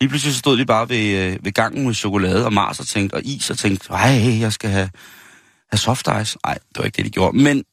[0.00, 2.86] Lige pludselig så stod de bare ved, øh, ved gangen med chokolade og Mars og
[2.86, 4.90] tænkte, og is og tænkte, ej, jeg skal have,
[5.70, 6.38] have soft ice.
[6.46, 7.36] Nej, det var ikke det, de gjorde.
[7.36, 7.64] Men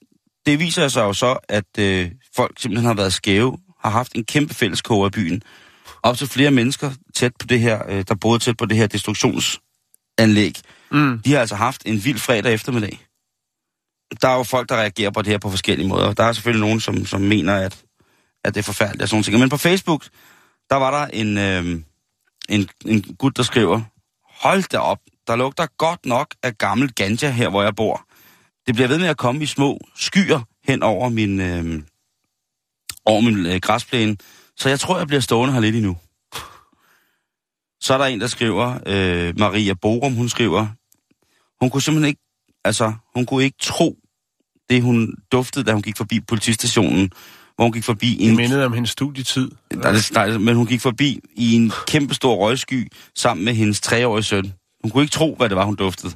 [0.45, 4.26] det viser sig jo så, at øh, folk simpelthen har været skæve, har haft en
[4.26, 5.41] kæmpe fælleskoger i byen.
[6.04, 8.88] Op til flere mennesker tæt på det her, øh, der boede tæt på det her
[8.88, 10.62] destruktionsanlæg.
[10.92, 13.06] mm, De har altså haft en vild fredag eftermiddag.
[14.22, 16.14] Der er jo folk, der reagerer på det her på forskellige måder.
[16.14, 17.84] Der er selvfølgelig nogen, som, som mener, at,
[18.44, 19.40] at det er forfærdeligt og sådan noget.
[19.40, 20.06] Men på Facebook,
[20.70, 21.82] der var der en, øh,
[22.50, 23.82] en, en gut, der skriver,
[24.42, 28.06] hold da op, der lugter godt nok af gammel ganja her, hvor jeg bor.
[28.68, 31.84] Det bliver ved med at komme i små skyer hen over min, øh,
[33.06, 34.18] over min øh, græsplæne,
[34.60, 35.98] så jeg tror, jeg bliver stående her lidt endnu.
[37.82, 40.67] Så er der en, der skriver, øh, Maria Borum, hun skriver,
[41.62, 42.22] hun kunne simpelthen ikke,
[42.65, 43.95] altså, hun kunne ikke tro
[44.69, 47.12] det, hun duftede, da hun gik forbi politistationen,
[47.56, 48.36] hvor hun gik forbi Det en...
[48.36, 49.52] mindede om hendes studietid.
[49.72, 53.82] Der, der, er- men hun gik forbi i en kæmpe stor røgsky sammen med hendes
[53.82, 54.54] treårige søn.
[54.84, 56.13] Hun kunne ikke tro, hvad det var, hun duftede.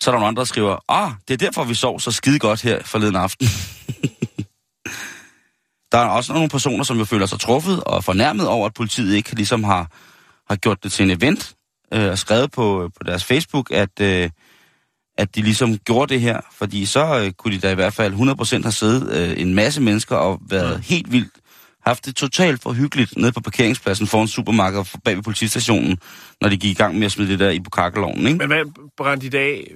[0.00, 2.38] Så er der nogle andre, der skriver, ah, det er derfor, vi sov så skide
[2.38, 3.46] godt her forleden aften.
[5.94, 9.14] der er også nogle personer, som jo føler sig truffet og fornærmet over, at politiet
[9.14, 9.90] ikke ligesom har,
[10.48, 11.54] har gjort det til en event,
[11.94, 14.30] øh, og skrevet på, på deres Facebook, at, øh,
[15.18, 18.14] at de ligesom gjorde det her, fordi så øh, kunne de da i hvert fald
[18.14, 21.32] 100% have siddet øh, en masse mennesker og været helt vildt,
[21.86, 25.98] haft det totalt for hyggeligt nede på parkeringspladsen foran supermarkedet bag ved politistationen,
[26.40, 28.38] når de gik i gang med at smide det der i bukakkeloven, ikke?
[28.38, 28.64] Men hvad
[28.96, 29.66] brændte de af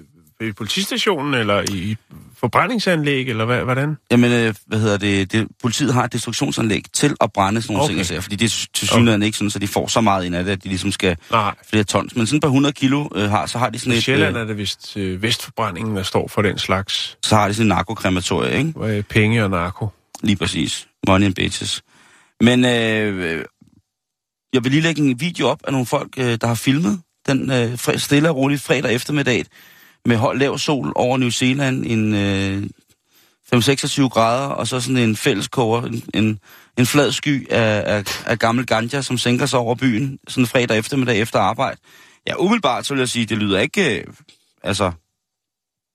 [0.40, 1.96] ved politistationen, eller i
[2.40, 3.96] forbrændingsanlæg, eller hvad, hvordan?
[4.10, 5.48] Jamen, øh, hvad hedder det, det?
[5.62, 7.90] Politiet har et destruktionsanlæg til at brænde sådan nogle Okay.
[7.90, 10.24] ting, og sager, fordi det er til synligheden ikke sådan, så de får så meget
[10.24, 11.54] ind af det, at de ligesom skal Nej.
[11.70, 12.16] flere tons.
[12.16, 14.36] Men sådan et par 100 kilo øh, har, så har de sådan I et, Sjælland
[14.36, 17.64] øh, er det vist øh, Vestforbrændingen, der står for den slags så har de sådan
[17.64, 18.72] en narkokrematorie, ikke?
[18.84, 19.88] øh, penge og narko.
[20.22, 20.88] Lige præcis.
[21.08, 21.82] Money and bitches.
[22.40, 23.44] Men øh,
[24.52, 27.50] jeg vil lige lægge en video op af nogle folk, øh, der har filmet den
[27.50, 29.44] øh, stille og roligt fredag eftermiddag
[30.04, 32.62] med høj lav sol over New Zealand, en øh,
[33.54, 36.38] 5-26 grader, og så sådan en fælleskover, en, en,
[36.78, 40.78] en flad sky af, af, af gammel ganja, som sænker sig over byen, sådan fredag
[40.78, 41.80] eftermiddag efter arbejde.
[42.26, 44.04] Ja, umiddelbart så vil jeg sige, det lyder ikke, øh,
[44.62, 44.92] altså,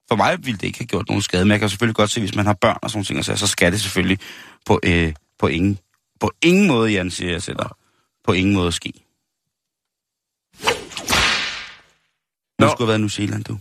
[0.09, 2.19] for mig ville det ikke have gjort nogen skade, men jeg kan selvfølgelig godt se,
[2.19, 4.19] hvis man har børn og sådan ting, så, så skal det selvfølgelig
[4.65, 5.79] på, øh, på, ingen,
[6.19, 7.69] på ingen måde, Jan, siger jeg dig,
[8.23, 8.93] på ingen måde ske.
[12.59, 12.67] Nå.
[12.67, 13.57] skulle have været i New Zealand, du.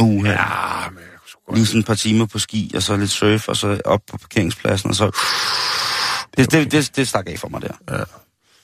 [0.00, 0.90] Uh, ja.
[0.90, 1.56] Men jeg kunne.
[1.56, 4.18] Lige sådan et par timer på ski, og så lidt surf, og så op på
[4.18, 5.10] parkeringspladsen, og så...
[6.36, 7.72] Det, det, det, det stak af for mig der.
[7.90, 8.04] Ja.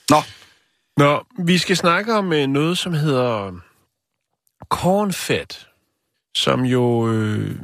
[0.09, 0.21] Nå,
[0.97, 3.51] Nå, vi skal snakke om øh, noget, som hedder
[4.69, 5.65] cornfed,
[6.35, 7.11] som jo...
[7.11, 7.55] Øh,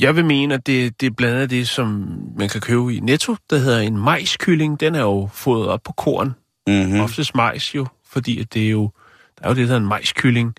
[0.00, 3.00] jeg vil mene, at det, det er blandt andet det, som man kan købe i
[3.00, 4.80] Netto, der hedder en majskylling.
[4.80, 6.34] Den er jo fået op på korn.
[6.66, 6.92] mm-hmm.
[6.92, 7.00] Mm.
[7.00, 8.90] Oftest majs jo, fordi at det er jo...
[9.38, 10.54] Der er jo det, der hedder en majskylling.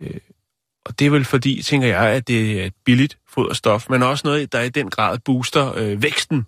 [0.00, 0.20] Øh,
[0.84, 4.22] og det er vel fordi, tænker jeg, at det er et billigt foderstof, men også
[4.24, 6.46] noget, der i den grad booster øh, væksten,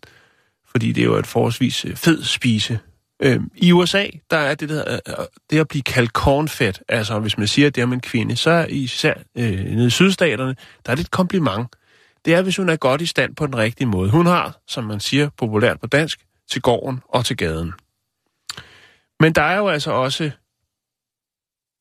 [0.70, 2.78] fordi det er jo et forholdsvis øh, fed spise.
[3.22, 7.18] Øh, I USA, der er det, der, øh, øh, det at blive kaldt cornfed, altså
[7.18, 9.90] hvis man siger, at det er om en kvinde, så er især øh, nede i
[9.90, 11.66] sydstaterne, der er det et kompliment.
[12.24, 14.10] Det er, hvis hun er godt i stand på den rigtige måde.
[14.10, 16.20] Hun har, som man siger populært på dansk,
[16.50, 17.72] til gården og til gaden.
[19.20, 20.30] Men der er jo altså også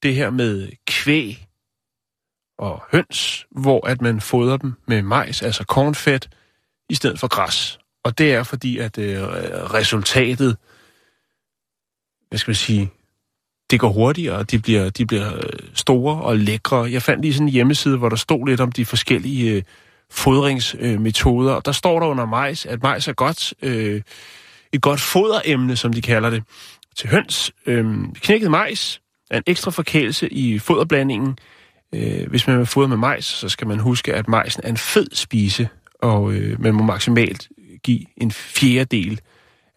[0.04, 1.45] det her med kvæg
[2.58, 6.20] og høns, hvor at man fodrer dem med majs, altså cornfed,
[6.90, 7.80] i stedet for græs.
[8.04, 9.24] Og det er fordi, at øh,
[9.74, 10.58] resultatet,
[12.30, 12.92] hvad skal man sige,
[13.72, 16.92] det går hurtigere, og de bliver, de bliver øh, store og lækre.
[16.92, 19.64] Jeg fandt lige sådan en hjemmeside, hvor der stod lidt om de forskellige øh,
[20.10, 24.02] fodringsmetoder, og der står der under majs, at majs er godt, øh,
[24.74, 26.44] et godt foderemne, som de kalder det,
[26.96, 27.52] til høns.
[27.66, 31.38] Øh, knækket majs er en ekstra forkælelse i foderblandingen.
[31.96, 34.78] Øh, hvis man vil fodre med majs, så skal man huske, at majsen er en
[34.78, 35.70] fed spise,
[36.02, 37.50] og øh, man må maksimalt
[37.84, 39.20] give en fjerdedel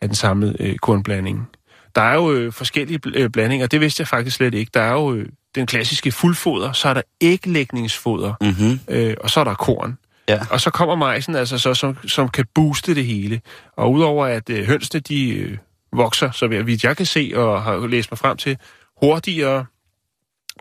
[0.00, 1.48] af den samlede øh, kornblanding.
[1.94, 4.70] Der er jo øh, forskellige bl- øh, blandinger, det vidste jeg faktisk slet ikke.
[4.74, 8.80] Der er jo øh, den klassiske fuldfoder, så er der æglægningsfoder, Mm-hmm.
[8.88, 9.98] øh, og så er der korn.
[10.28, 10.40] Ja.
[10.50, 13.40] Og så kommer majsen, altså så, som, som kan booste det hele.
[13.76, 15.58] Og udover at øh, hønsene, de øh,
[15.92, 18.56] vokser, så vidt jeg kan se og har læst mig frem til,
[19.02, 19.64] hurtigere,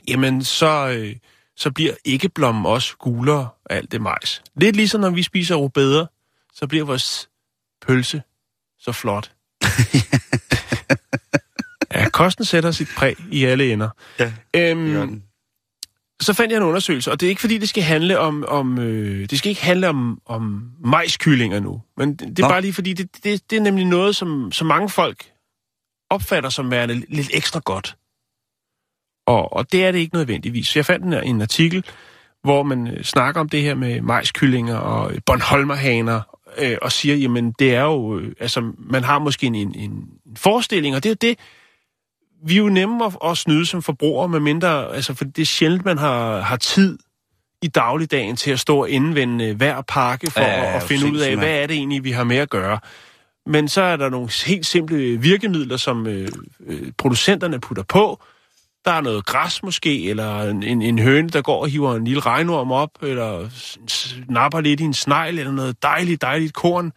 [0.08, 1.16] jamen så, øh,
[1.58, 4.42] så bliver æggeblommen også gulere af alt det majs.
[4.56, 6.06] Lidt ligesom når vi spiser rubeder,
[6.54, 7.30] så bliver vores
[7.88, 8.22] pølse
[8.80, 9.32] så flot.
[11.94, 13.90] ja, kosten sætter sit præg i alle ender.
[14.20, 15.22] Ja, Øhm,
[16.22, 18.80] så fandt jeg en undersøgelse, og det er ikke fordi, det skal handle om, om
[18.80, 22.50] øh, det skal ikke handle om, om majskyllinger nu, men det, det er Nå.
[22.50, 25.32] bare lige fordi, det, det, det er nemlig noget, som, som mange folk
[26.10, 27.98] opfatter som værende lidt ekstra godt.
[29.28, 30.68] Og, og det er det ikke nødvendigvis.
[30.68, 31.86] Så jeg fandt en, en artikel,
[32.44, 36.22] hvor man øh, snakker om det her med majskyllinger og øh, Bornholmerhaner,
[36.58, 40.04] øh, og siger, jamen det er jo, øh, altså man har måske en, en,
[40.38, 41.40] forestilling, og det er jo det,
[42.46, 45.46] vi er jo nemme at, at snyde som forbrugere, med mindre, altså for det er
[45.46, 46.98] sjældent, man har, har tid
[47.62, 51.20] i dagligdagen til at stå og indvende hver pakke for Ja, at, at finde ud
[51.20, 52.80] af, hvad er det egentlig, vi har med at gøre.
[53.46, 56.28] Men så er der nogle helt simple virkemidler, som øh,
[56.68, 58.22] øh, producenterne putter på.
[58.88, 62.20] Der er noget græs måske, eller en, en, høne, der går og hiver en lille
[62.20, 63.50] regnorm op, eller
[64.32, 66.92] napper lidt i en snegl, eller noget dejligt, dejligt korn.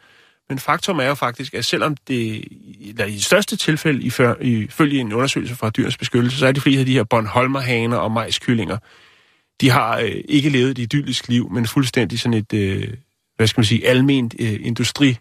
[0.48, 2.44] Men faktum er jo faktisk, at selvom det
[2.88, 6.60] eller i det største tilfælde, ifør- ifølge en undersøgelse fra Dyrenes Beskyttelse, så er de
[6.60, 8.78] fleste af de her Bornholmerhaner og majskyllinger,
[9.60, 12.88] de har øh, ikke levet et idyllisk liv, men fuldstændig sådan et, øh,
[13.36, 15.18] hvad skal man sige, alment øh, industri,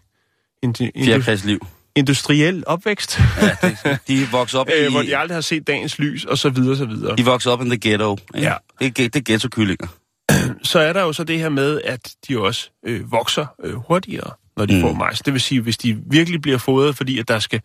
[0.62, 1.66] indu, indu, Fjerkræsliv.
[1.96, 4.84] Industriel opvækst, Ja, det, de vokset op i...
[4.84, 7.16] øh, hvor de aldrig har set dagens lys, og så videre, så videre.
[7.16, 8.18] De vokset op in the ghetto.
[8.34, 8.48] Ikke?
[8.48, 8.54] Ja.
[8.80, 9.86] Det, er, det er ghetto-kyllinger.
[10.62, 14.30] så er der jo så det her med, at de også øh, vokser øh, hurtigere,
[14.56, 14.80] når de Mm.
[14.80, 15.18] får majs.
[15.20, 17.60] Det vil sige, hvis de virkelig bliver fodret, fordi at der skal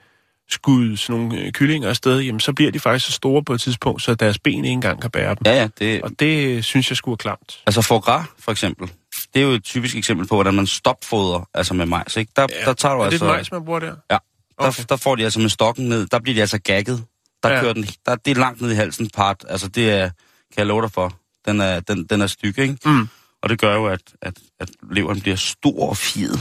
[0.49, 3.61] skyde sådan nogle øh, kyllinger afsted, jamen så bliver de faktisk så store på et
[3.61, 5.37] tidspunkt, så deres ben ikke engang kan bære dem.
[5.45, 5.67] Ja, ja.
[5.79, 7.59] Det, Og det øh, synes jeg skulle er klamt.
[7.67, 8.89] altså foie gras, for eksempel.
[9.35, 12.17] Det er jo et typisk eksempel på, hvordan man stopfoder, altså med majs.
[12.17, 12.31] Ikke?
[12.35, 13.25] Der, der tager du er det altså...
[13.25, 13.95] majs, man bruger der?
[14.11, 14.17] Ja,
[14.59, 14.83] der, Okay.
[14.89, 17.03] der får de altså med stokken ned, der bliver de altså gagget.
[17.43, 17.55] Der Ja.
[17.55, 17.61] ja.
[17.61, 19.45] kører den, der, det er langt ned i halsen part.
[19.49, 21.13] Altså det er, kan jeg love dig for,
[21.45, 22.77] den er, den, den er styk, ikke?
[22.85, 23.07] Mm.
[23.43, 26.37] Og det gør jo, at, at, at leveren bliver stor og fid.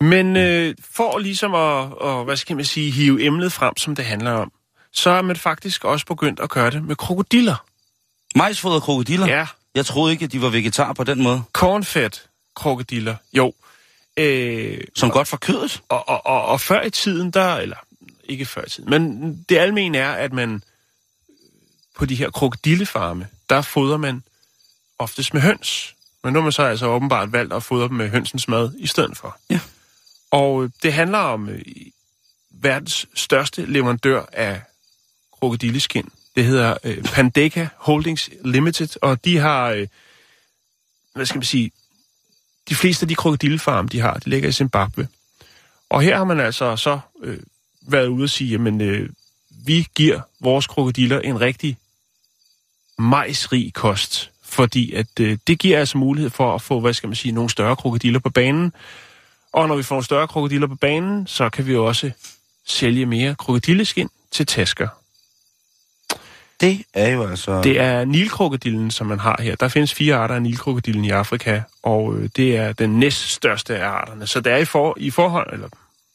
[0.00, 1.60] Men øh, for ligesom at,
[1.98, 4.52] og, hvad skal man sige, hive emnet frem, som det handler om,
[4.92, 7.64] så er man faktisk også begyndt at gøre det med krokodiller.
[8.36, 9.26] Majsfoder krokodiller?
[9.26, 11.42] Ja, Jeg troede ikke, at de var vegetar på den måde.
[11.52, 12.10] cornfed
[12.56, 13.52] krokodiller, jo.
[14.16, 15.82] Øh, Som godt for kødet.
[15.88, 17.76] og, og, og, og før i tiden, der, eller
[18.24, 20.62] ikke før i tiden, men det almen er, at man
[21.96, 24.22] på de her krokodillefarme, der fodrer man
[24.98, 25.94] oftest med høns.
[26.24, 28.86] Men nu har man så altså åbenbart valgt at fodre dem med hønsens mad i
[28.86, 29.38] stedet for.
[29.50, 29.60] Ja.
[30.30, 31.62] Og øh, det handler om øh,
[32.50, 34.60] verdens største leverandør af
[35.32, 36.08] krokodilleskin.
[36.36, 39.88] Det hedder øh, Pandeka Holdings Limited, og de har, øh,
[41.14, 41.70] hvad skal man sige,
[42.70, 45.08] de fleste af de krokodillefarme, de har, de ligger i Zimbabwe.
[45.90, 47.38] Og her har man altså så øh,
[47.82, 49.08] været ude og sige, jamen, øh,
[49.66, 51.76] vi giver vores krokodiller en rigtig
[52.98, 57.16] majsrig kost, fordi at øh, det giver altså mulighed for at få, hvad skal man
[57.16, 58.72] sige, nogle større krokodiller på banen.
[59.52, 62.10] Og når vi får nogle større krokodiller på banen, så kan vi også
[62.66, 64.88] sælge mere krokodilleskin til tasker.
[66.60, 67.62] Det er jo altså...
[67.62, 69.56] Det er nilkrokodillen, som man har her.
[69.56, 73.88] Der findes fire arter af nilkrokodillen i Afrika, og øh, det er den næststørste af
[73.88, 74.26] arterne.
[74.26, 75.68] Så det er i, for, i forhold, eller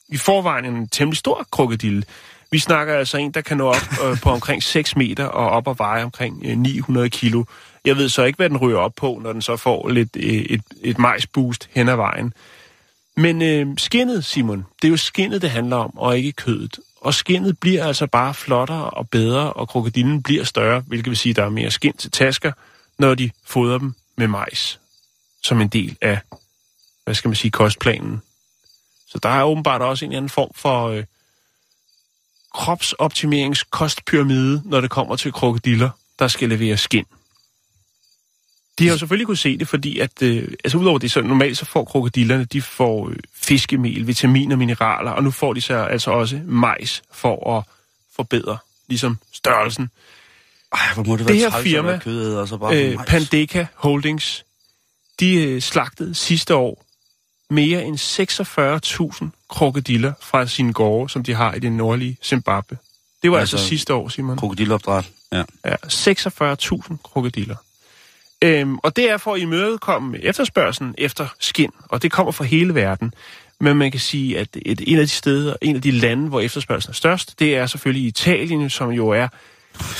[0.09, 2.03] i forvejen en temmelig stor krokodille.
[2.51, 5.67] Vi snakker altså en, der kan nå op øh, på omkring 6 meter og op
[5.67, 7.43] og veje omkring øh, 900 kilo.
[7.85, 10.23] Jeg ved så ikke, hvad den ryger op på, når den så får lidt øh,
[10.23, 12.33] et, et majsboost hen ad vejen.
[13.17, 16.79] Men øh, skinnet, Simon, det er jo skinnet, det handler om, og ikke kødet.
[17.01, 21.31] Og skinnet bliver altså bare flottere og bedre, og krokodillen bliver større, hvilket vil sige,
[21.31, 22.51] at der er mere skind til tasker,
[22.97, 24.79] når de fodrer dem med majs,
[25.43, 26.19] som en del af,
[27.03, 28.21] hvad skal man sige, kostplanen.
[29.07, 31.03] Så der er åbenbart også en eller anden form for øh,
[32.53, 37.05] kropsoptimeringskostpyramide, når det kommer til krokodiller, der skal levere skind.
[38.79, 41.57] De har jo selvfølgelig kunne se det, fordi at, øh, altså udover det, så normalt
[41.57, 46.11] så får krokodillerne, de får øh, fiskemel, vitaminer, mineraler, og nu får de så altså
[46.11, 47.63] også majs for at
[48.15, 48.57] forbedre
[48.87, 49.89] ligesom størrelsen.
[50.73, 52.97] Ej, hvor må det, Det være her firma, kødet, og så bare Øh.
[53.07, 54.45] Pandeka Holdings,
[55.19, 56.85] de øh, slagtede sidste år
[57.49, 57.97] mere end
[59.23, 62.77] 46.000 krokodiller fra sine gårde, som de har i det nordlige Zimbabwe.
[63.23, 64.37] Det var altså, Altså, altså sidste år, Simon.
[64.37, 65.05] Krokodilopdræt.
[65.31, 65.43] Ja.
[65.65, 67.55] Ja, 46.000 krokodiller.
[68.41, 72.75] Øhm, og det er for at imødekomme efterspørgselen efter skin, og det kommer fra hele
[72.75, 73.13] verden.
[73.59, 76.41] Men man kan sige, at et, en af de steder, en af de lande, hvor
[76.41, 79.27] efterspørgselen er størst, det er selvfølgelig Italien, som jo er,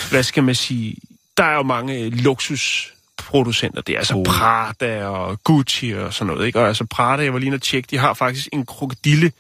[0.10, 0.96] hvad skal man sige,
[1.38, 3.82] der er jo mange luksusproducenter.
[3.82, 4.24] Det er altså Oh.
[4.24, 6.48] Prada og Gucci og sådan noget.
[6.48, 6.60] Ikke?
[6.60, 9.32] Og altså Prada, jeg var lige og tjekke, de har faktisk en krokodille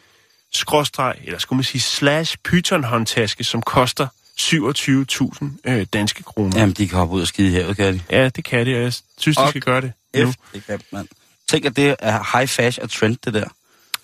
[0.54, 4.08] skråstreg, eller skulle man sige slash python håndtaske, som koster
[4.40, 6.60] 27.000 øh, danske kroner.
[6.60, 8.02] Jamen, de kan hoppe ud og skide i havet, kan de?
[8.12, 10.32] Ja, det kan det, og jeg synes, de Og skal gøre det nu.
[10.32, 11.08] F, det kan man.
[11.50, 13.46] Tænk, at det er high fashion og trend, det der.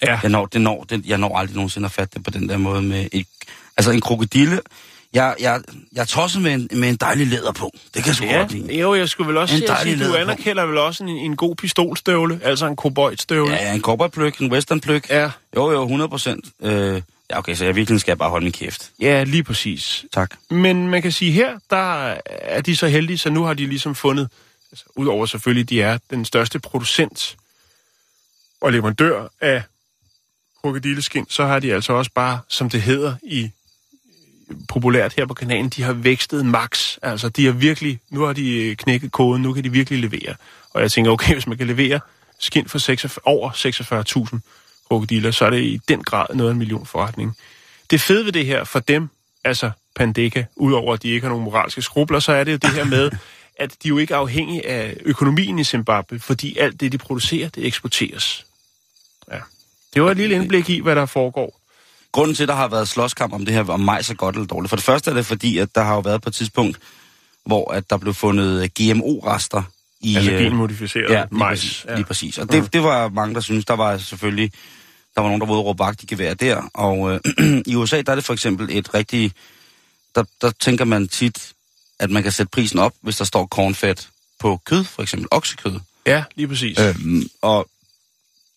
[0.01, 2.49] Ja, Jeg når, det når, det, jeg når aldrig nogensinde at fatte det på den
[2.49, 3.27] der måde med et,
[3.77, 4.59] altså en krokodille.
[5.13, 5.61] Jeg, jeg,
[5.93, 7.71] jeg er tosset med en, med en dejlig læder på.
[7.93, 8.37] Det kan jeg sgu ja.
[8.37, 8.79] godt lide.
[8.79, 10.17] Jo, jeg skulle vel også En sige, at du læder på.
[10.17, 13.53] anerkender vel også en, en god pistolstøvle, altså en cowboystøvle.
[13.53, 15.09] Ja, en cowboypløk, en westernpløk.
[15.09, 15.31] ja.
[15.55, 16.45] Jo, jo, 100 procent.
[16.61, 18.91] Øh, ja, okay, så jeg virkelig skal bare holde min kæft.
[18.99, 20.05] Ja, lige præcis.
[20.13, 20.35] Tak.
[20.49, 23.95] Men man kan sige, her der er de så heldige, så nu har de ligesom
[23.95, 24.29] fundet,
[24.71, 27.38] altså, udover selvfølgelig, de er den største producent
[28.61, 29.63] og leverandør af
[30.61, 33.51] krokodilleskin, så har de altså også bare, som det hedder i
[34.67, 36.97] populært her på kanalen, de har vækstet max.
[37.01, 40.36] Altså, de har virkelig, nu har de øh, knækket koden, nu kan de virkelig levere.
[40.73, 41.99] Og jeg tænker, okay, hvis man kan levere
[42.39, 43.49] skin for 46, over
[44.32, 44.39] 46.000
[44.91, 47.37] krokodiller, så er det i den grad noget af en million forretning.
[47.91, 49.09] Det fede ved det her for dem,
[49.43, 52.69] altså Pandeka, udover at de ikke har nogen moralske skrubler, så er det jo det
[52.69, 53.11] her med,
[53.63, 57.49] at de jo ikke er afhængige af økonomien i Zimbabwe, fordi alt det, de producerer,
[57.49, 58.45] det eksporteres.
[59.31, 59.37] Ja.
[59.93, 61.59] Det var et lille indblik i, hvad der foregår.
[62.11, 64.47] grunden til, at der har været slåskamp om det her, om majs er godt eller
[64.47, 64.69] dårligt.
[64.69, 66.79] For det første er det fordi, at der har jo været på et tidspunkt,
[67.45, 69.63] hvor at der blev fundet GMO-rester
[70.01, 70.15] i...
[70.15, 71.59] Altså øh, genmodificeret ja, lige majs.
[71.59, 71.95] Præcis, Ja.
[71.95, 72.37] lige præcis.
[72.37, 74.51] Og det, det var mange, der synes, der var selvfølgelig...
[75.16, 76.70] Der var nogen, der var ude og råbe vagt i gevær der.
[76.74, 77.20] Og øh,
[77.72, 79.32] i USA, der er det for eksempel et rigtig...
[80.16, 81.53] Der, der tænker man tit,
[81.99, 83.95] at man kan sætte prisen op, hvis der står cornfed
[84.39, 85.80] på kød, for eksempel oksekød.
[86.05, 86.80] ja, lige præcis.
[86.80, 87.68] Øhm, og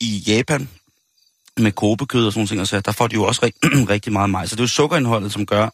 [0.00, 0.68] i Japan,
[1.56, 3.56] med kobekød og sådan nogle ting, så der får de jo også rigt,
[3.94, 4.50] rigtig meget majs.
[4.50, 5.68] Så det er jo sukkerindholdet, som gør,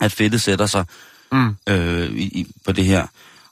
[0.00, 0.84] at fedtet sætter sig
[1.32, 1.56] Mm.
[1.68, 3.06] øh, i, i, på det her.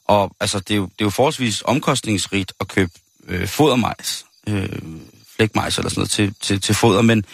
[0.04, 2.92] Og altså, det er jo, det er jo forholdsvis omkostningsrigt at købe
[3.28, 4.68] øh, fodermajs, øh,
[5.38, 7.24] flækmajs eller sådan noget til, til, til foder, men,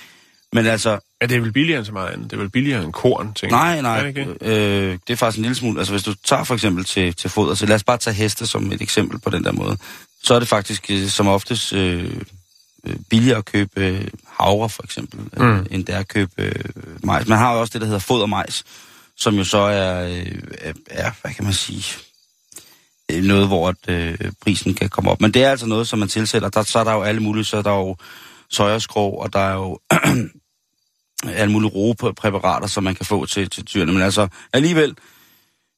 [0.53, 2.31] men altså, Ja, det er vel billigere end så meget andet.
[2.31, 4.35] Det er vel billigere end korn, tænker nej, nej, Er det ikke?
[4.41, 7.31] øh, det er faktisk en lille smule, altså hvis du tager for eksempel til, til
[7.31, 9.77] foder, så lad os bare tage heste som et eksempel på den der måde,
[10.23, 12.11] så er det faktisk øh, som oftest øh,
[12.87, 15.45] øh, billigere at købe øh, havre for eksempel, mm.
[15.45, 16.55] øh, end det er at købe øh,
[17.05, 17.29] majs.
[17.29, 18.65] Man har jo også det, der hedder fodermajs,
[19.17, 21.99] som jo så er, øh, er, hvad kan man sige,
[23.11, 25.21] noget, hvor at, øh, prisen kan komme op.
[25.21, 26.49] Men det er altså noget, som man tilsætter.
[26.49, 27.97] Der, så er der jo alle mulige, så er der jo
[28.51, 29.79] sojaskrog, og der er jo
[31.41, 33.93] alle mulige roepræparater, som man kan få til, til dyrene.
[33.93, 34.97] Men altså, alligevel,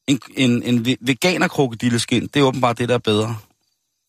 [0.07, 3.37] en, en, en ve- veganer-krokodilleskin, det er åbenbart det, der er bedre.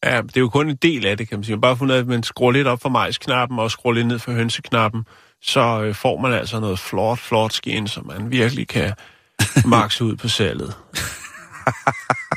[0.05, 1.61] Ja, det er jo kun en del af det, kan man sige.
[1.61, 5.07] Bare fundet, at man skruer lidt op for majsknappen og skruer lidt ned for hønseknappen,
[5.43, 8.93] så øh, får man altså noget flot, flot skin, som man virkelig kan
[9.65, 10.75] makse ud på salget.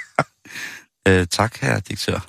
[1.12, 2.20] Øh, tak, herre direktør.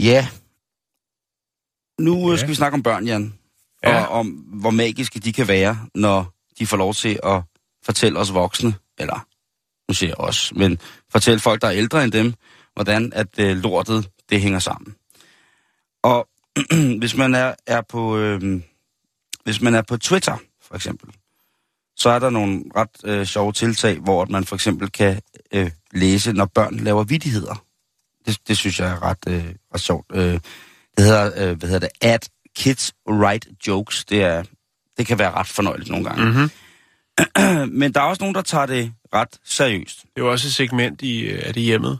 [0.00, 0.28] Ja.
[2.00, 2.30] Nu Ja.
[2.30, 2.36] ja.
[2.36, 3.34] skal vi snakke om børn, Jan.
[3.82, 3.90] Ja.
[3.90, 4.04] Ja.
[4.04, 4.26] Og om,
[4.60, 7.42] hvor magiske de kan være, når de får lov til at
[7.88, 9.26] fortælle os voksne, eller
[9.88, 10.78] nu siger jeg os, men
[11.12, 12.34] fortælle folk, der er ældre end dem,
[12.74, 14.94] hvordan at øh, lortet, det hænger sammen.
[16.02, 16.28] Og
[17.00, 18.60] hvis man er, er på øh,
[19.44, 21.10] hvis man er på Twitter, for eksempel,
[21.96, 25.20] så er der nogle ret øh, sjove tiltag, hvor man for eksempel kan
[25.52, 27.64] øh, læse, når børn laver vidigheder.
[28.26, 30.06] Det, det synes jeg er ret, øh, ret sjovt.
[30.14, 30.40] Øh,
[30.96, 34.04] det hedder, øh, hvad hedder det, at kids write jokes.
[34.04, 34.42] Det, er,
[34.98, 36.24] det kan være ret fornøjeligt nogle gange.
[36.24, 36.50] Mm-hmm.
[37.80, 40.02] Men der er også nogen, der tager det ret seriøst.
[40.02, 41.98] Det er jo også et segment i øh, er det hjemmet,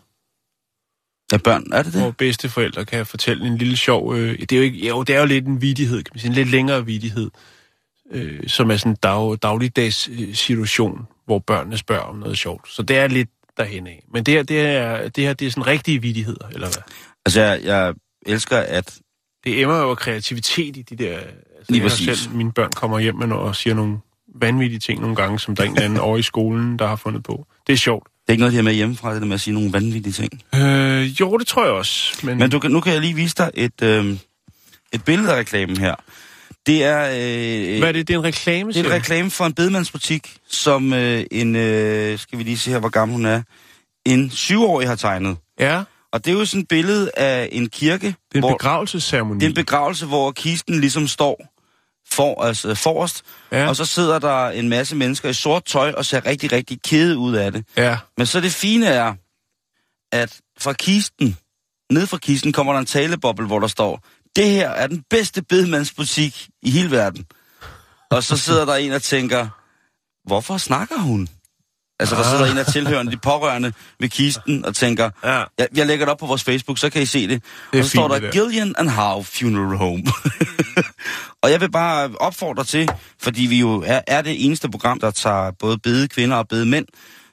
[1.32, 2.02] Ja, børn, er det det?
[2.02, 4.14] hvor bedsteforældre kan fortælle en lille sjov...
[4.16, 6.28] Øh, det er jo, ikke, jo, det er jo lidt en vidighed, kan man sige,
[6.28, 7.30] en lidt længere vidighed,
[8.10, 12.68] øh, som er sådan en dag, dagligdags øh, situation, hvor børnene spørger om noget sjovt.
[12.68, 14.04] Så det er lidt derhen af.
[14.12, 16.82] Men det her, det er, det her, det er sådan rigtige vidigheder, eller hvad?
[17.26, 17.94] Altså, jeg, jeg
[18.26, 18.98] elsker, at...
[19.44, 21.18] Det emmer jo kreativitet i de der...
[21.18, 22.18] Altså, Lige præcis.
[22.18, 23.98] Selv, mine børn kommer hjem med og siger nogle
[24.40, 26.96] vanvittige ting nogle gange, som der er en eller anden over i skolen, der har
[26.96, 27.46] fundet på.
[27.66, 28.04] Det er sjovt.
[28.06, 30.12] Det er ikke noget, de har med hjemmefra, det der med at sige nogle vanvittige
[30.12, 30.42] ting.
[30.54, 32.26] Øh, jo, det tror jeg også.
[32.26, 34.16] Men, Men du, kan- nu kan jeg lige vise dig et, øh,
[34.92, 35.94] et billede af reklamen her.
[36.66, 38.08] Det er, øh, hvad er det?
[38.08, 42.18] Det er en reklame, det er en reklame for en bedemandsbutik, som øh, en, øh,
[42.18, 43.42] skal vi lige se her, hvor gammel hun er,
[44.04, 45.36] en syvårig har tegnet.
[45.60, 45.82] Ja,
[46.12, 49.40] Og det er jo sådan et billede af en kirke, det er en hvor, begravelsesceremoni.
[49.40, 51.46] det er en begravelse, hvor kisten ligesom står
[52.12, 56.04] for, altså, forrest, ja, og så sidder der en masse mennesker i sort tøj og
[56.04, 57.64] ser rigtig, rigtig kede ud af det.
[57.76, 57.98] ja.
[58.16, 59.14] Men så det fine er,
[60.12, 61.36] at fra kisten,
[61.92, 64.04] ned fra kisten, kommer der en taleboble, hvor der står,
[64.36, 67.26] det her er den bedste bedemandsbutik i hele verden.
[68.10, 69.48] Og så sidder der en og tænker,
[70.28, 71.28] hvorfor snakker hun?
[72.00, 75.42] Altså, der sidder en af tilhørende, de pårørende ved kisten, og tænker, ja.
[75.58, 77.42] jeg, jeg lægger det op på vores Facebook, så kan I se det.
[77.72, 78.30] Det og så står der.
[78.30, 80.02] Gillian and Howe Funeral Home.
[81.42, 82.88] og jeg vil bare opfordre til,
[83.18, 86.66] fordi vi jo er, er det eneste program, der tager både bede kvinder og bede
[86.66, 86.86] mænd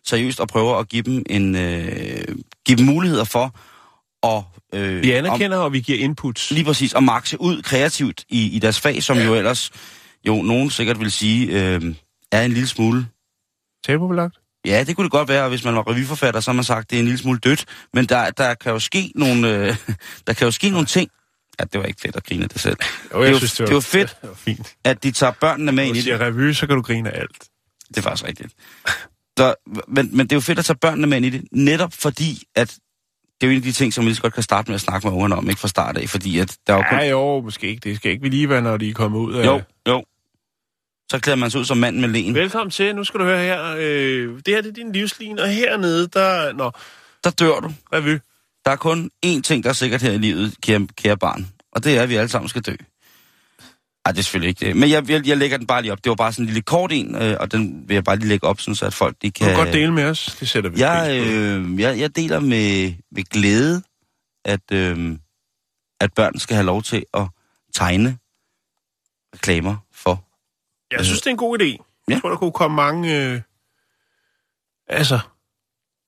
[0.05, 2.25] seriøst og prøver at give dem en øh,
[2.65, 3.55] give dem muligheder for
[4.27, 4.43] at
[4.73, 6.51] øh, Vi anerkender, og vi giver inputs.
[6.51, 9.71] om, lige præcis at makse ud kreativt i, i deres fag, som jo ellers
[10.27, 11.95] jo nogen sikkert vil sige øh,
[12.31, 13.07] er en lille smule
[13.85, 14.35] Tabubelagt?
[14.65, 16.89] Ja, det kunne det godt være, og hvis man var revyforfatter, så har man sagt,
[16.89, 17.65] det er en lille smule dødt.
[17.93, 19.75] Men der, der kan jo ske nogle, øh,
[20.27, 21.09] der kan jo ske nogle ting.
[21.59, 22.77] Ja, det var ikke fedt at grine af det selv.
[23.13, 24.17] Jo, Det er jeg jo- synes, det var, det var fedt.
[24.21, 24.73] Det var fint.
[24.83, 26.19] At de tager børnene med ind i det.
[26.19, 27.39] revy, så kan du grine af alt.
[27.87, 28.53] Det er faktisk rigtigt.
[29.37, 29.55] Så,
[29.87, 32.43] men, men det er jo fedt at tage børnene med ind i det, netop fordi,
[32.55, 32.67] at
[33.41, 34.75] det er jo en af de ting, som vi lige så godt kan starte med
[34.75, 36.99] at snakke med ungerne om, ikke fra start af, fordi at der er jo kun...
[36.99, 37.89] Ja, jo, måske ikke.
[37.89, 39.45] Det skal ikke vi lige være, når de er kommet ud af...
[39.45, 40.03] Jo, jo.
[41.11, 42.35] Så klæder man sig ud som mand med len.
[42.35, 42.95] Velkommen til.
[42.95, 43.75] Nu skal du høre her.
[43.79, 46.53] Øh, det her det er din livslin, og hernede, der...
[46.53, 46.71] Nå,
[47.23, 47.73] Der dør du.
[47.93, 48.19] revy.
[48.65, 51.47] Der er kun én ting, der er sikkert her i livet, kære, kære barn.
[51.71, 52.75] og det er, at vi alle sammen skal dø.
[54.05, 54.75] Ej, det er selvfølgelig ikke det.
[54.77, 56.03] Men jeg, jeg, jeg lægger den bare lige op.
[56.03, 58.27] Det var bare sådan en lille kort en, øh, og den vil jeg bare lige
[58.27, 59.47] lægge op, sådan, så at folk de Du kan...
[59.47, 60.37] kan godt dele med os.
[60.39, 63.81] Det sætter vi Jeg, øh, jeg, jeg deler med, med glæde,
[64.45, 65.17] at, øh,
[66.01, 67.27] at børn skal have lov til at
[67.73, 68.17] tegne
[69.35, 69.75] reklamer.
[70.97, 71.63] Jeg synes, det er en god idé.
[72.09, 72.13] Ja.
[72.13, 73.23] Jeg tror, der kunne komme mange...
[73.23, 73.41] Øh,
[74.87, 75.19] altså,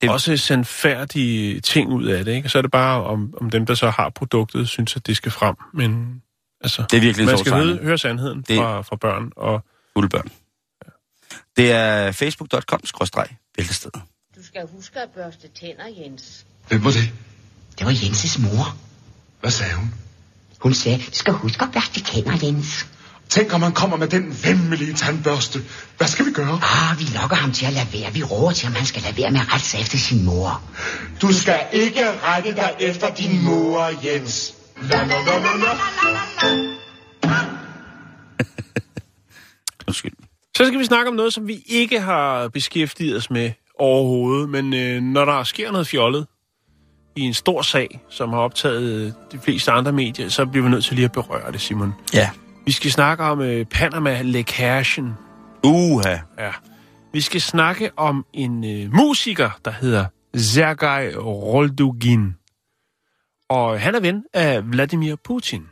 [0.02, 2.46] Det- også sandfærdige ting ud af det, ikke?
[2.46, 5.16] Og så er det bare, om, om dem, der så har produktet, synes, at det
[5.16, 5.56] skal frem.
[5.74, 6.22] Men
[6.60, 9.32] altså, Det er virkelig man skal høre, høre sandheden Det- fra, fra børn.
[9.36, 10.28] Og Fulde børn.
[11.56, 13.90] Det er facebook.com-bæltested.
[14.36, 16.46] Du skal huske at børste tænder, Jens.
[16.68, 17.10] Hvem var det?
[17.78, 18.76] Det var Jenses mor.
[19.40, 19.94] Hvad sagde hun?
[20.58, 22.86] Hun sagde, du skal huske at børste tænder, Jens.
[23.28, 25.58] Tænk, om han kommer med den vemmelige tandbørste.
[25.96, 26.60] Hvad skal vi gøre?
[26.62, 28.12] Ah, vi lokker ham til at lade være.
[28.12, 30.62] Vi råder til, om han skal lade være med at rette sig efter sin mor.
[31.22, 34.54] Du skal ikke rette dig efter din mor, Jens.
[34.82, 35.70] La, la, la, la, la.
[39.88, 40.12] Undskyld.
[40.56, 44.48] så skal vi snakke om noget, som vi ikke har beskæftiget os med overhovedet.
[44.48, 46.26] Men øh, når der sker noget fjollet
[47.16, 50.84] i en stor sag, som har optaget de fleste andre medier, så bliver vi nødt
[50.84, 51.94] til lige at berøre det, Simon.
[52.14, 52.30] Ja.
[52.68, 55.12] Vi skal snakke om øh, Panama-lækagen.
[55.64, 56.16] Uha.
[56.38, 56.52] Ja.
[57.12, 60.04] Vi skal snakke om en øh, musiker, der hedder
[60.34, 62.34] Sergej Roldugin.
[63.48, 65.66] Og han er ven af Vladimir Putin.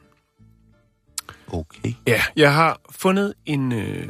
[1.52, 1.92] Okay.
[2.06, 4.08] Ja, jeg har fundet en, øh,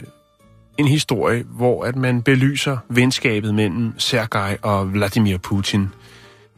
[0.78, 5.88] en historie, hvor at man belyser venskabet mellem Sergej og Vladimir Putin.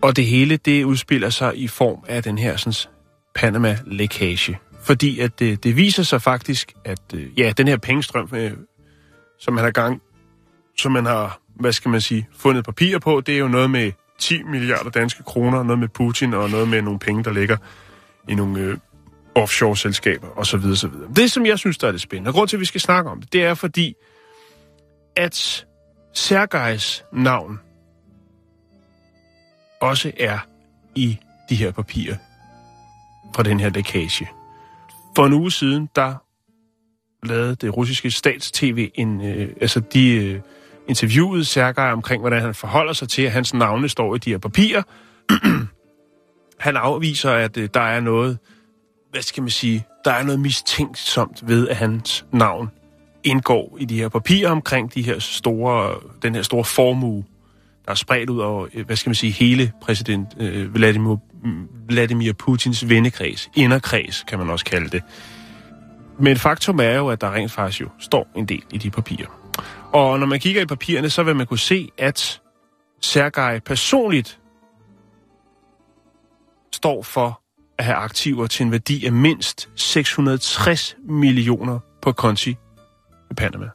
[0.03, 2.93] Og det hele, det udspiller sig i form af den her sådan,
[3.35, 4.59] Panama-lækage.
[4.89, 8.53] Fordi at det, det viser sig faktisk, at øh, ja, den her pengestrøm, øh,
[9.39, 10.03] som man har gang,
[10.79, 13.93] som man har, hvad skal man sige, fundet papir på, det er jo noget med
[14.19, 17.57] 10 milliarder danske kroner, noget med Putin og noget med nogle penge, der ligger
[18.29, 18.79] i nogle øh,
[19.35, 20.65] offshore-selskaber osv.
[20.73, 20.91] osv.
[21.17, 23.11] Det, som jeg synes, der er det spændende, og grund til, at vi skal snakke
[23.11, 23.95] om det, det er fordi,
[25.17, 25.67] at
[26.15, 27.61] Sergejs navn
[29.81, 30.39] også er
[30.95, 31.19] i
[31.49, 32.17] de her papirer
[33.35, 34.29] fra den her lækage.
[35.19, 36.15] For en uge siden, der
[37.27, 40.41] lavede det russiske stats-tv en, øh, altså de øh,
[40.89, 44.39] interviewede Sergej omkring, hvordan han forholder sig til, at hans navne står i de her
[44.39, 44.83] papirer.
[46.67, 48.39] han afviser, at øh, der er noget,
[49.11, 52.71] hvad skal man sige, der er noget mistænksomt ved, at hans navn
[53.25, 57.25] indgår i de her papirer omkring de her store, den her store formue,
[57.85, 61.17] der er spredt ud over, øh, hvad skal man sige, hele præsident øh, Vladimir,
[61.89, 65.03] Vladimir Putins vennekreds, inderkreds, kan man også kalde det.
[66.21, 69.27] Men faktum er jo, at der rent faktisk jo står en del i de papirer.
[69.93, 72.41] Og når man kigger i papirerne, så vil man kunne se, at
[73.03, 74.39] Sergej personligt
[76.73, 77.41] står for
[77.79, 82.51] at have aktiver til en værdi af mindst 660 millioner på konti
[83.31, 83.67] i Panama.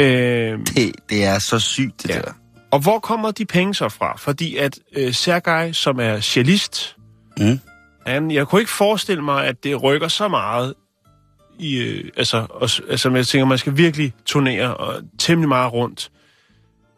[0.00, 2.14] Øh, Det, det er så sygt, det Ja.
[2.20, 2.32] der.
[2.76, 4.16] Og hvor kommer de penge så fra?
[4.18, 6.96] Fordi at øh, Sergej, som er cellist,
[7.38, 7.60] Mm.
[8.06, 10.74] han, jeg kunne ikke forestille mig, at det rykker så meget
[11.58, 16.10] i, øh, altså, og, altså, jeg tænker, man skal virkelig turnere og temmelig meget rundt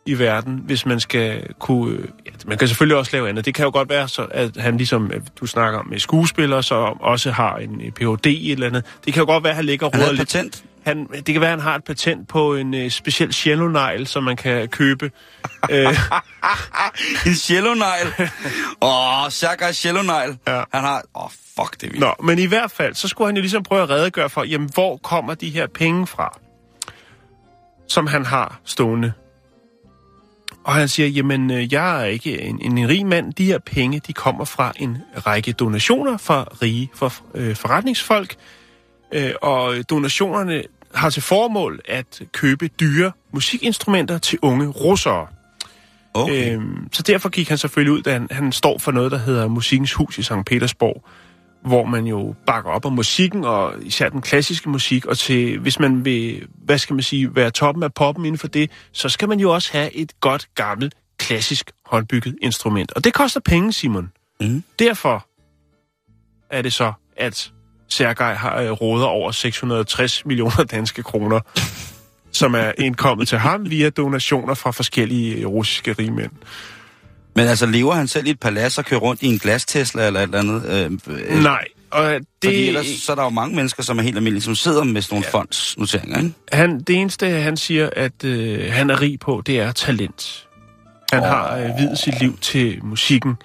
[0.06, 1.92] i verden, hvis man skal kunne...
[1.94, 3.44] øh, Ja, man kan selvfølgelig også lave andet.
[3.44, 6.62] Det kan jo godt være, så, at han ligesom, øh, du snakker om med skuespillere,
[6.62, 8.26] så også har en øh, Ph.D.
[8.26, 8.84] i et eller andet.
[9.04, 10.18] Det kan jo godt være, at han ligger og roder lidt.
[10.20, 10.64] patent.
[10.88, 14.24] Han, det kan være, at han har et patent på en øh, speciel cello som
[14.24, 15.10] man kan købe.
[15.70, 15.86] øh,
[17.26, 18.30] En cello-negl.
[18.80, 20.38] Åh, oh, Sergej cello-negl.
[20.46, 20.62] Ja.
[20.72, 21.02] Han har...
[21.16, 22.00] Åh, oh, fuck, det er vildt.
[22.00, 24.70] Nå, men i hvert fald, så skulle han jo ligesom prøve at redegøre for, jamen,
[24.74, 26.38] hvor kommer de her penge fra,
[27.88, 29.12] som han har stående.
[30.64, 33.32] Og han siger, jamen, øh, jeg er ikke en, en, en rig mand.
[33.32, 38.36] De her penge, de kommer fra en række donationer fra rige for, øh, forretningsfolk.
[39.12, 40.62] Øh, og donationerne
[40.94, 45.26] har til formål at købe dyre musikinstrumenter til unge russere.
[46.14, 46.54] Okay.
[46.54, 49.48] Øhm, så derfor gik han selvfølgelig ud, da han, han står for noget, der hedder
[49.48, 50.32] Musikkens Hus i St.
[50.46, 51.04] Petersborg,
[51.62, 55.78] hvor man jo bakker op om musikken, og især den klassiske musik, og til, hvis
[55.78, 59.28] man vil, hvad skal man sige, være toppen af poppen inden for det, så skal
[59.28, 62.92] man jo også have et godt, gammelt, klassisk håndbygget instrument.
[62.92, 64.12] Og det koster penge, Simon.
[64.40, 64.62] Mm.
[64.78, 65.26] Derfor
[66.50, 67.52] er det så, at
[67.88, 71.40] Sergej har øh, råder over 660 millioner danske kroner,
[72.32, 76.32] som er indkommet til ham via donationer fra forskellige øh, russiske rigmænd.
[77.34, 80.20] Men altså, lever han selv i et palads og kører rundt i en glas-Tesla eller
[80.20, 80.64] et eller andet?
[80.66, 84.02] Øh, øh, Nej, og det, Fordi ellers så er der jo mange mennesker, som er
[84.02, 85.38] helt almindelige, som sidder med sådan nogle ja.
[85.38, 86.32] fondsnoteringer, ikke?
[86.52, 90.48] han, det eneste, han siger, at øh, han er rig på, det er talent.
[91.12, 91.28] Han oh.
[91.28, 93.36] har øh, videt sit liv til musikken.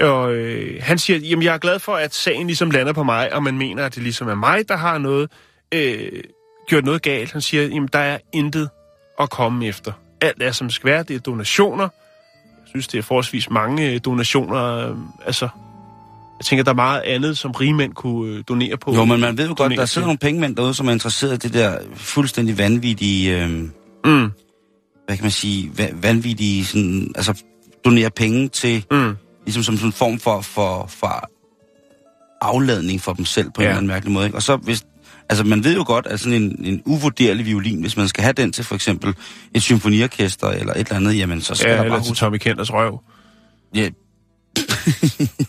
[0.00, 3.34] Og øh, han siger, jamen jeg er glad for, at sagen ligesom lander på mig,
[3.34, 5.30] og man mener, at det ligesom er mig, der har noget,
[5.74, 6.22] øh,
[6.68, 7.32] gjort noget galt.
[7.32, 8.68] Han siger, jamen der er intet
[9.20, 9.92] at komme efter.
[10.20, 11.82] Alt er som det skal være, det er donationer.
[11.82, 14.88] Jeg synes, det er forholdsvis mange øh, donationer.
[14.90, 15.48] Øh, altså,
[16.38, 18.94] jeg tænker, der er meget andet, som rigmænd kunne øh, donere på.
[18.94, 21.48] Jo, men man ved jo godt, der sidder nogle pengemænd derude, som er interesseret i
[21.48, 23.50] det der fuldstændig vanvittige, øh,
[24.04, 24.30] Mm,
[25.06, 27.42] hvad kan man sige, va- vanvittige, sådan, altså
[27.84, 29.16] donere penge til, mm.
[29.44, 31.30] Ligesom som sådan en form for, for, for
[32.40, 33.68] afladning for dem selv på en Ja.
[33.68, 34.26] eller anden mærkelig måde.
[34.26, 34.38] Ikke?
[34.38, 34.86] Og så hvis,
[35.28, 38.32] altså man ved jo godt, at sådan en, en uvurderlig violin, hvis man skal have
[38.32, 39.14] den til for eksempel
[39.54, 42.36] et symfoniorkester eller et eller andet, jamen så skal Ja, der eller bare til Tommy
[42.36, 43.00] Kenders røv.
[43.74, 43.88] Ja,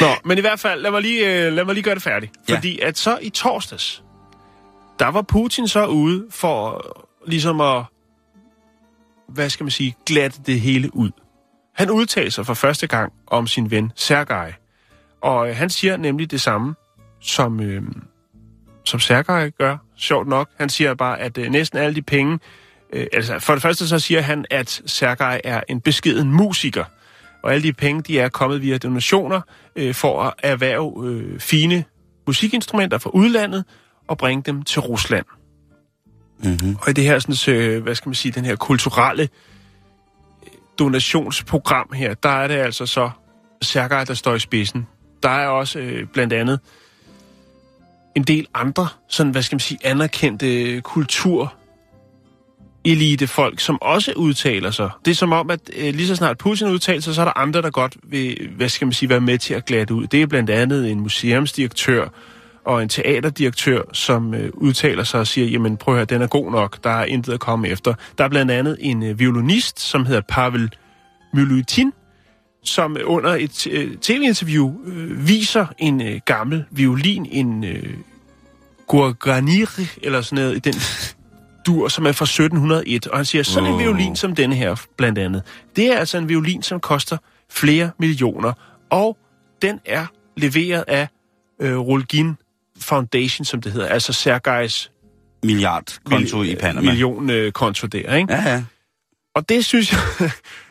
[0.00, 2.32] Nå, men i hvert fald, lad mig lige, øh, lad mig lige gøre det færdigt.
[2.48, 2.54] Ja.
[2.56, 4.02] Fordi at så i torsdags,
[4.98, 6.86] der var Putin så ude for
[7.26, 7.82] ligesom at,
[9.28, 11.10] hvad skal man sige, glatte det hele ud.
[11.76, 14.54] Han udtalte sig for første gang om sin ven Sergej.
[15.20, 16.74] Og øh, han siger nemlig det samme,
[17.20, 17.82] som, øh,
[18.84, 20.50] som Sergej gør, sjovt nok.
[20.58, 22.38] Han siger bare, at øh, næsten alle de penge...
[22.92, 26.84] Øh, altså, for det første så siger han, at Sergej er en beskeden musiker.
[27.42, 29.40] Og alle de penge, de er kommet via donationer
[29.76, 31.84] øh, for at erhverve øh, fine
[32.26, 33.64] musikinstrumenter fra udlandet
[34.08, 35.26] og bringe dem til Rusland.
[36.38, 36.76] mm-hmm.
[36.80, 39.28] Og i det her, sådan, øh, hvad skal man sige, den her kulturelle øh,
[40.78, 43.10] donationsprogram her, der er det altså så
[43.62, 44.86] Sergej, der står i spidsen.
[45.22, 46.60] Der er også øh, blandt andet
[48.16, 51.54] en del andre, sådan, hvad skal man sige, anerkendte kultur
[52.84, 54.90] elitefolk, som også udtaler sig.
[55.04, 57.38] Det er som om, at øh, lige så snart Putin udtaler sig, så er der
[57.38, 60.06] andre, der godt vil, hvad skal man sige, være med til at glatte ud.
[60.06, 62.08] Det er blandt andet en museumsdirektør
[62.66, 66.26] og en teaterdirektør, som øh, udtaler sig og siger, jamen prøv at høre, den er
[66.26, 67.94] god nok, der er intet at komme efter.
[68.18, 70.70] Der er blandt andet en øh, violinist, som hedder Pavel
[71.34, 71.92] Mylutin,
[72.64, 77.94] som under et øh, tv-interview øh, viser en øh, gammel violin, en øh,
[78.86, 80.74] Gurganiri, eller sådan noget, i den
[81.66, 83.06] dur, som er fra 1701.
[83.06, 85.42] Og han siger, sådan en violin som denne her, blandt andet,
[85.76, 87.16] det er altså en violin, som koster
[87.50, 88.52] flere millioner,
[88.90, 89.16] og
[89.62, 90.06] den er
[90.36, 91.08] leveret af
[91.60, 92.36] øh, Rolgin
[92.80, 94.90] Foundation, som det hedder, altså Sergejs
[95.42, 96.90] milliardkonto i Panama.
[96.90, 98.32] millionkonto der, ikke?
[98.32, 98.64] Ja, ja.
[99.34, 100.00] Og det synes jeg,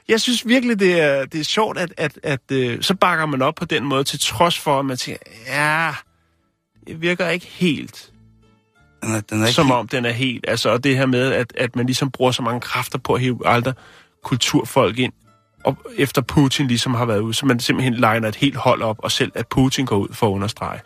[0.10, 3.42] jeg synes virkelig, det er, det er sjovt, at, at, at øh, så bakker man
[3.42, 5.92] op på den måde, til trods for, at man siger, ja,
[6.88, 8.12] det virker ikke helt,
[9.04, 10.46] Den er, den er ikke som helt- om den er helt.
[10.48, 13.22] Altså, og det her med, at, at man ligesom bruger så mange kræfter på at
[13.22, 13.74] hive andre
[14.24, 15.14] kulturfolk ind,
[15.64, 19.00] og efter Putin ligesom har været ude, så man simpelthen legner et helt hold op,
[19.00, 20.80] og selv at Putin går ud for at understrege.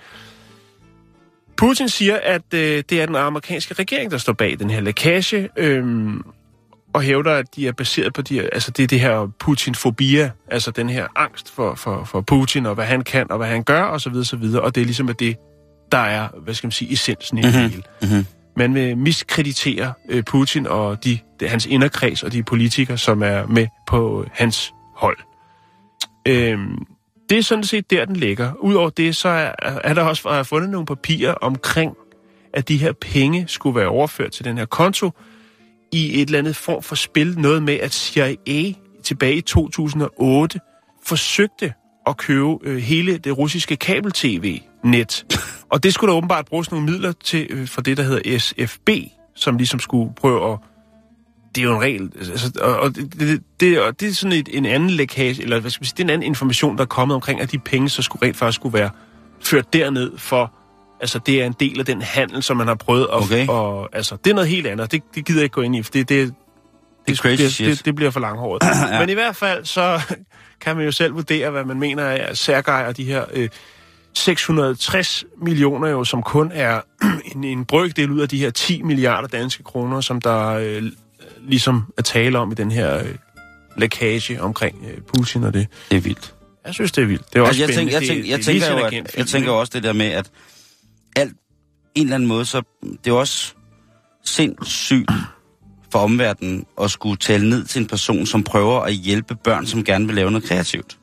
[1.60, 5.50] Putin siger, at øh, det er den amerikanske regering, der står bag den her lækage,
[5.58, 6.22] øhm,
[6.94, 10.72] og hævder, at de er baseret på de altså det er det her Putin-fobia, altså
[10.72, 13.84] den her angst for, for, for Putin, og hvad han kan, og hvad han gør,
[13.84, 15.36] og så videre, så videre, og det er ligesom at det,
[15.92, 17.84] der er, hvad skal man sige, essensen i det hele.
[18.02, 18.26] Mhm.
[18.58, 23.48] Man vil miskreditere øh, Putin og de, de, hans inderkreds og de politikere, som er
[23.48, 25.18] med på hans hold.
[26.28, 26.86] Øhm,
[27.30, 28.52] det er sådan set der, den ligger.
[28.60, 31.96] Udover det, så er, er der også jeg fundet nogle papirer omkring,
[32.54, 35.12] at de her penge skulle være overført til den her konto
[35.92, 37.40] i et eller andet form for spil.
[37.40, 38.74] Noget med, at CIA
[39.04, 40.60] tilbage i 2008
[41.06, 41.74] forsøgte
[42.08, 45.26] at købe øh, hele det russiske kabel-tv-net.
[45.72, 48.90] Og det skulle der åbenbart bruges nogle midler til øh, for det, der hedder SFB,
[49.36, 50.60] som ligesom skulle prøve at...
[51.56, 52.12] Det er jo en regel.
[52.18, 55.60] Altså, og, og, det, det, det, og det er sådan et, en anden lækage, eller
[55.60, 57.60] hvad skal man sige, det er en anden information, der er kommet omkring, at de
[57.60, 58.90] penge så skulle rent faktisk skulle være
[59.44, 60.54] ført derned for...
[61.02, 63.24] Altså, det er en del af den handel, som man har prøvet at...
[63.24, 63.48] Okay.
[63.48, 64.92] Og, altså, det er noget helt andet.
[64.92, 66.34] Det, det gider jeg ikke gå ind i, for det, det,
[67.08, 67.68] Det er det, shit.
[67.68, 68.64] det, det bliver for langhåret.
[68.92, 69.00] ja.
[69.00, 70.02] Men i hvert fald, så
[70.62, 73.50] kan man jo selv vurdere, hvad man mener af Sergej og de her øh,
[74.14, 76.82] 660 millioner, jo, som kun er
[77.36, 80.84] en, en brøkdel ud af de her 10 milliarder danske kroner, som der øh,
[81.48, 83.16] ligesom er tale om i den her øh,
[83.78, 85.68] lækage omkring øh, Putin og det.
[85.92, 86.34] Det er vildt.
[86.66, 87.34] Jeg synes, det er vildt.
[87.34, 88.24] Det er også Altså, jeg, tænker, jeg, spændende.
[88.24, 90.30] tænker, jeg, Det er- det er tænker jo, at, jeg også det der med, at
[91.16, 91.34] alt,
[91.96, 92.62] en eller anden måde, så
[93.04, 93.54] det er også
[94.26, 95.12] sindssygt
[95.92, 99.84] for omverdenen at skulle tale ned til en person, som prøver at hjælpe børn, som
[99.84, 100.98] gerne vil lave noget kreativt.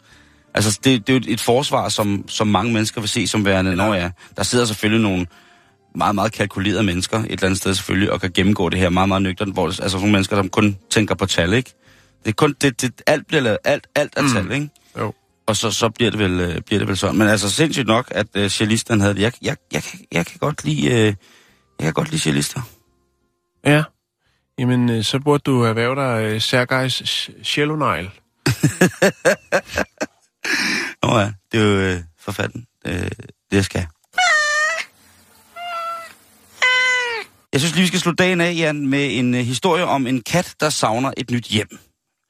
[0.55, 3.76] Altså, det, det er jo et forsvar, som, som mange mennesker vil se som værende,
[3.76, 5.26] når ja, der sidder selvfølgelig nogle
[5.97, 9.09] meget, meget kalkulerede mennesker et eller andet sted selvfølgelig, og kan gennemgå det her meget,
[9.09, 11.74] meget nøgternt, hvor altså nogle mennesker, som kun tænker på tal, ikke?
[12.24, 14.68] Det er kun, det, det, alt bliver lavet, alt, alt er tal, ikke?
[14.99, 15.12] Jo.
[15.47, 17.16] Og så, så bliver, det vel, øh, bliver det vel sådan.
[17.16, 19.20] Men altså sindssygt nok, at øh, cellisten havde det.
[19.20, 21.14] Jeg, jeg, jeg, kan, jeg kan godt lide, øh,
[21.78, 22.61] jeg kan godt lide cellister.
[23.66, 23.82] Ja.
[24.59, 28.11] Jamen, øh, så burde du erhverve dig øh, Sergejs cellonegle.
[31.03, 32.66] Nå ja, det er jo øh, forfatten.
[32.86, 33.11] Øh,
[33.51, 33.86] det jeg skal.
[37.57, 40.20] Jeg synes lige, vi skal slutte dagen af, Jan, med en øh, historie om en
[40.20, 41.78] kat, der savner et nyt hjem.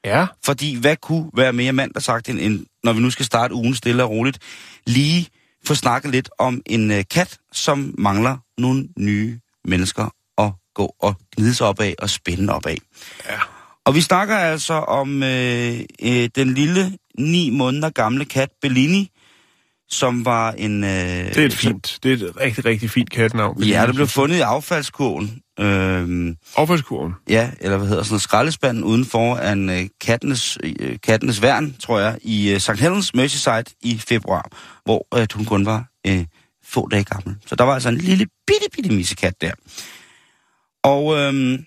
[0.05, 0.27] Ja.
[0.45, 3.55] Fordi hvad kunne være mere mand, der sagt, end, end, når vi nu skal starte
[3.55, 4.39] ugen stille og roligt,
[4.87, 5.29] lige
[5.67, 10.09] få snakket lidt om en øh, kat, som mangler nogle nye mennesker
[10.39, 12.79] at gå og gnide sig op af og spænde op af.
[13.29, 13.39] Ja.
[13.87, 19.11] Og vi snakker altså om øh, øh, den lille ni måneder gamle kat Bellini,
[19.89, 20.85] som var en...
[20.85, 23.63] Øh, Det er et fint, det er et rigtig, rigtig fint kattenavn.
[23.63, 25.43] Ja, det blev fundet i affaldskurven.
[25.61, 27.13] Øh, Affaldskurven.
[27.29, 32.19] ja, eller hvad hedder sådan skraldespanden udenfor en øh, kattenes, øh, kattenes værn, tror jeg,
[32.23, 32.71] i øh, St.
[32.81, 34.49] Helens Merseyside i februar,
[34.85, 36.25] hvor øh, hun kun var øh,
[36.65, 37.37] få dage gammel.
[37.47, 39.53] Så der var altså en lille bitte, bitte missekat der.
[40.85, 41.59] Og øh,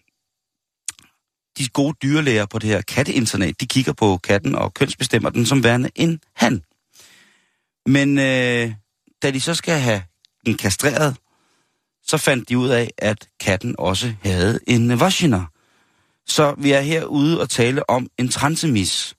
[1.58, 5.64] de gode dyrlæger på det her katteinternat, de kigger på katten og kønsbestemmer den som
[5.64, 6.62] værende en han.
[7.90, 8.72] Men øh,
[9.22, 10.04] da de så skal have
[10.46, 11.18] den kastreret,
[12.04, 15.42] så fandt de ud af, at katten også havde en vagina.
[16.28, 19.16] Så vi er herude og tale om en transemis.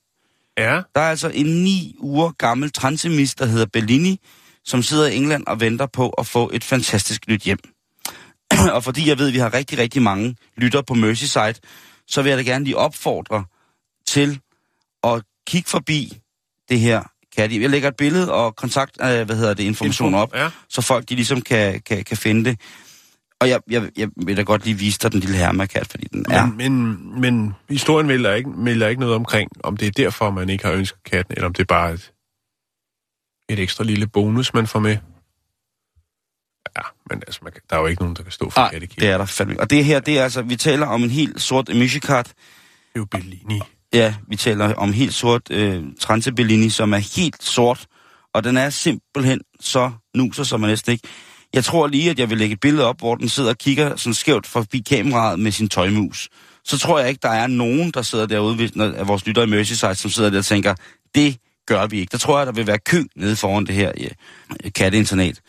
[0.58, 0.82] Ja.
[0.94, 4.20] Der er altså en ni uger gammel transemis, der hedder Bellini,
[4.64, 7.58] som sidder i England og venter på at få et fantastisk nyt hjem.
[8.74, 11.54] og fordi jeg ved, at vi har rigtig, rigtig mange lytter på Merseyside,
[12.06, 13.44] så vil jeg da gerne lige opfordre
[14.06, 14.40] til
[15.04, 16.18] at kigge forbi
[16.68, 17.02] det her
[17.36, 17.52] kat.
[17.52, 20.50] Jeg lægger et billede og kontakt, øh, hvad hedder det, information op, Ja.
[20.68, 22.60] så folk de ligesom kan, kan, kan finde det.
[23.40, 26.24] Og jeg, jeg, jeg vil da godt lige vise dig den lille hermakat, fordi den
[26.30, 26.46] er...
[26.46, 30.64] Men, men, historien melder ikke, melder ikke noget omkring, om det er derfor, man ikke
[30.64, 32.12] har ønsket katten, eller om det er bare et,
[33.48, 34.96] et ekstra lille bonus, man får med.
[36.76, 39.00] Ja, men altså, man, kan- der er jo ikke nogen, der kan stå for kattekirken.
[39.00, 39.60] det er der fandme.
[39.60, 42.26] Og det her, det er altså, vi taler om en helt sort Michikat.
[42.26, 42.34] Det
[42.94, 43.60] er jo Bellini.
[43.92, 47.86] Ja, vi taler om helt sort øh, Transe Bellini, som er helt sort.
[48.34, 51.08] Og den er simpelthen så nuser, som man næsten ikke...
[51.54, 53.96] Jeg tror lige, at jeg vil lægge et billede op, hvor den sidder og kigger
[53.96, 56.28] sådan skævt forbi kameraet med sin tøjmus.
[56.64, 59.42] Så tror jeg ikke, der er nogen, der sidder derude, ved, når, af vores lytter
[59.42, 60.74] i Merseyside, som sidder der og tænker,
[61.14, 61.36] det
[61.66, 62.12] gør vi ikke.
[62.12, 64.08] Der tror jeg, der vil være kø nede foran det her ja,
[64.74, 65.40] katteinternat.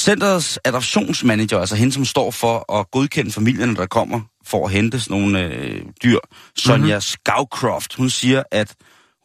[0.00, 5.00] Centerets adoptionsmanager, altså hende, som står for at godkende familierne, der kommer for at hente
[5.00, 6.18] sådan nogle øh, dyr,
[6.56, 7.00] Sonja mm-hmm.
[7.00, 8.74] Skowcroft, hun siger, at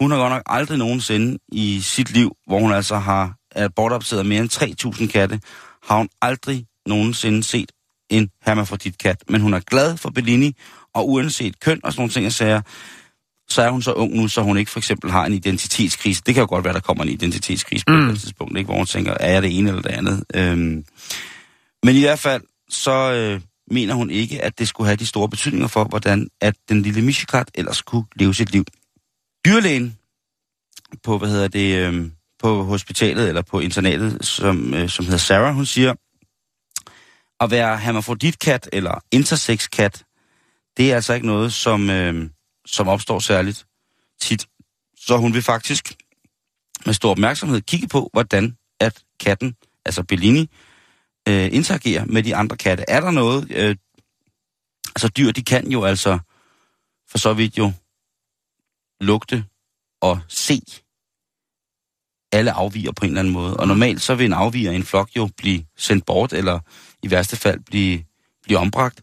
[0.02, 3.34] hun har godt nok aldrig nogensinde i sit liv, hvor hun altså har
[3.76, 5.40] bortopseret mere end 3.000 katte,
[5.84, 7.72] har hun aldrig nogensinde set
[8.10, 9.24] en hermafrodit-kat.
[9.30, 10.56] Men hun er glad for Bellini,
[10.94, 12.62] og uanset køn og sådan nogle ting, jeg siger,
[13.50, 16.22] så er hun så ung nu, så hun ikke for eksempel har en identitetskrise.
[16.26, 18.10] Det kan jo godt være, der kommer en identitetskrise på Mm.
[18.10, 18.68] et tidspunkt, ikke?
[18.68, 20.24] hvor hun tænker, er jeg det ene eller det andet?
[20.36, 20.86] Øhm,
[21.84, 23.42] men i hvert fald, så øh,
[23.72, 27.02] mener hun ikke, at det skulle have de store betydninger for, hvordan at den lille
[27.02, 28.66] Mishikat ellers kunne leve sit liv.
[29.46, 29.98] Dyrlægen
[31.04, 35.56] på, hvad hedder det, øh, på hospitalet eller på internatet, som, øh, som hedder Sarah,
[35.56, 35.94] hun siger,
[37.40, 40.04] at være hermafroditkat eller intersex-kat,
[40.78, 42.30] det er altså ikke noget, som, øh,
[42.66, 43.66] som opstår særligt
[44.22, 44.48] tit.
[44.98, 45.94] Så hun vil faktisk
[46.86, 49.56] med stor opmærksomhed kigge på, hvordan at katten,
[49.86, 50.50] altså Bellini,
[51.28, 52.84] øh, interagerer med de andre katte.
[52.88, 53.52] Er der noget...
[53.52, 53.76] Øh,
[54.96, 56.20] altså dyr, de kan jo altså
[57.10, 57.72] for så vidt jo
[59.02, 59.46] lugte
[60.02, 60.62] og se
[62.32, 63.58] alle afviger på en eller anden måde.
[63.58, 66.60] Og normalt så vil en afviger i en flok jo blive sendt bort, eller
[67.04, 68.04] i værste fald blive,
[68.44, 69.02] blive ombragt.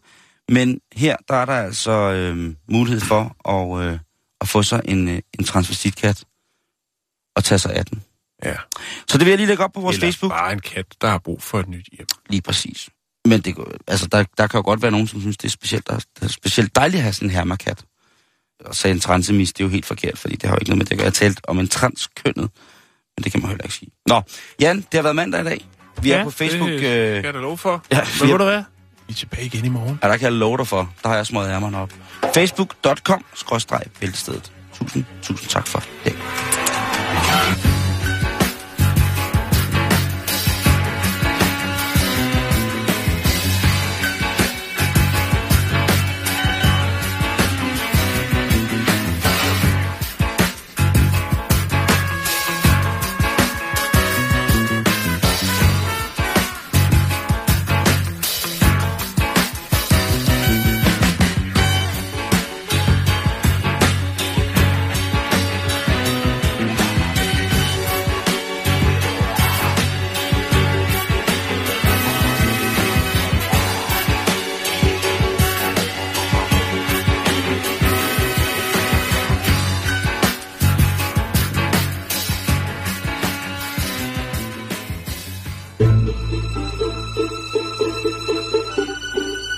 [0.49, 3.99] Men her, der er der altså øh, mulighed for at, øh,
[4.41, 6.23] at få sig en, øh, en transvestitkat
[7.35, 8.03] og tage sig af den.
[8.45, 8.55] Ja.
[9.07, 10.31] Så det vil jeg lige lægge op på vores Eller Facebook.
[10.31, 12.07] bare en kat, der har brug for et nyt hjem.
[12.29, 12.89] Lige præcis.
[13.25, 15.49] Men det, går- altså, der, der kan jo godt være nogen, som synes, det er
[15.51, 17.83] specielt, der, det er specielt dejligt at have sådan en hermakat.
[18.65, 20.77] Og sagde en transemis, det er jo helt forkert, fordi det har jo ikke noget
[20.77, 21.03] med det at gøre.
[21.05, 22.49] Jeg har talt om en transkønnet,
[23.17, 23.91] men det kan man heller ikke sige.
[24.05, 24.21] Nå,
[24.61, 25.65] Jan, det har været mandag i dag.
[26.01, 26.69] Vi er på Facebook.
[26.69, 27.83] det Øh, skal jeg da love for.
[27.91, 28.63] ja, ved er- du hvad?
[29.07, 29.99] Vi er tilbage igen i morgen.
[30.03, 30.93] Ja, der kan jeg love dig for.
[31.03, 31.93] Der har jeg smået ærmerne op.
[32.33, 34.51] Facebook.com, skråstreg, bæltestedet.
[34.73, 36.15] Tusind, tusind tak for det.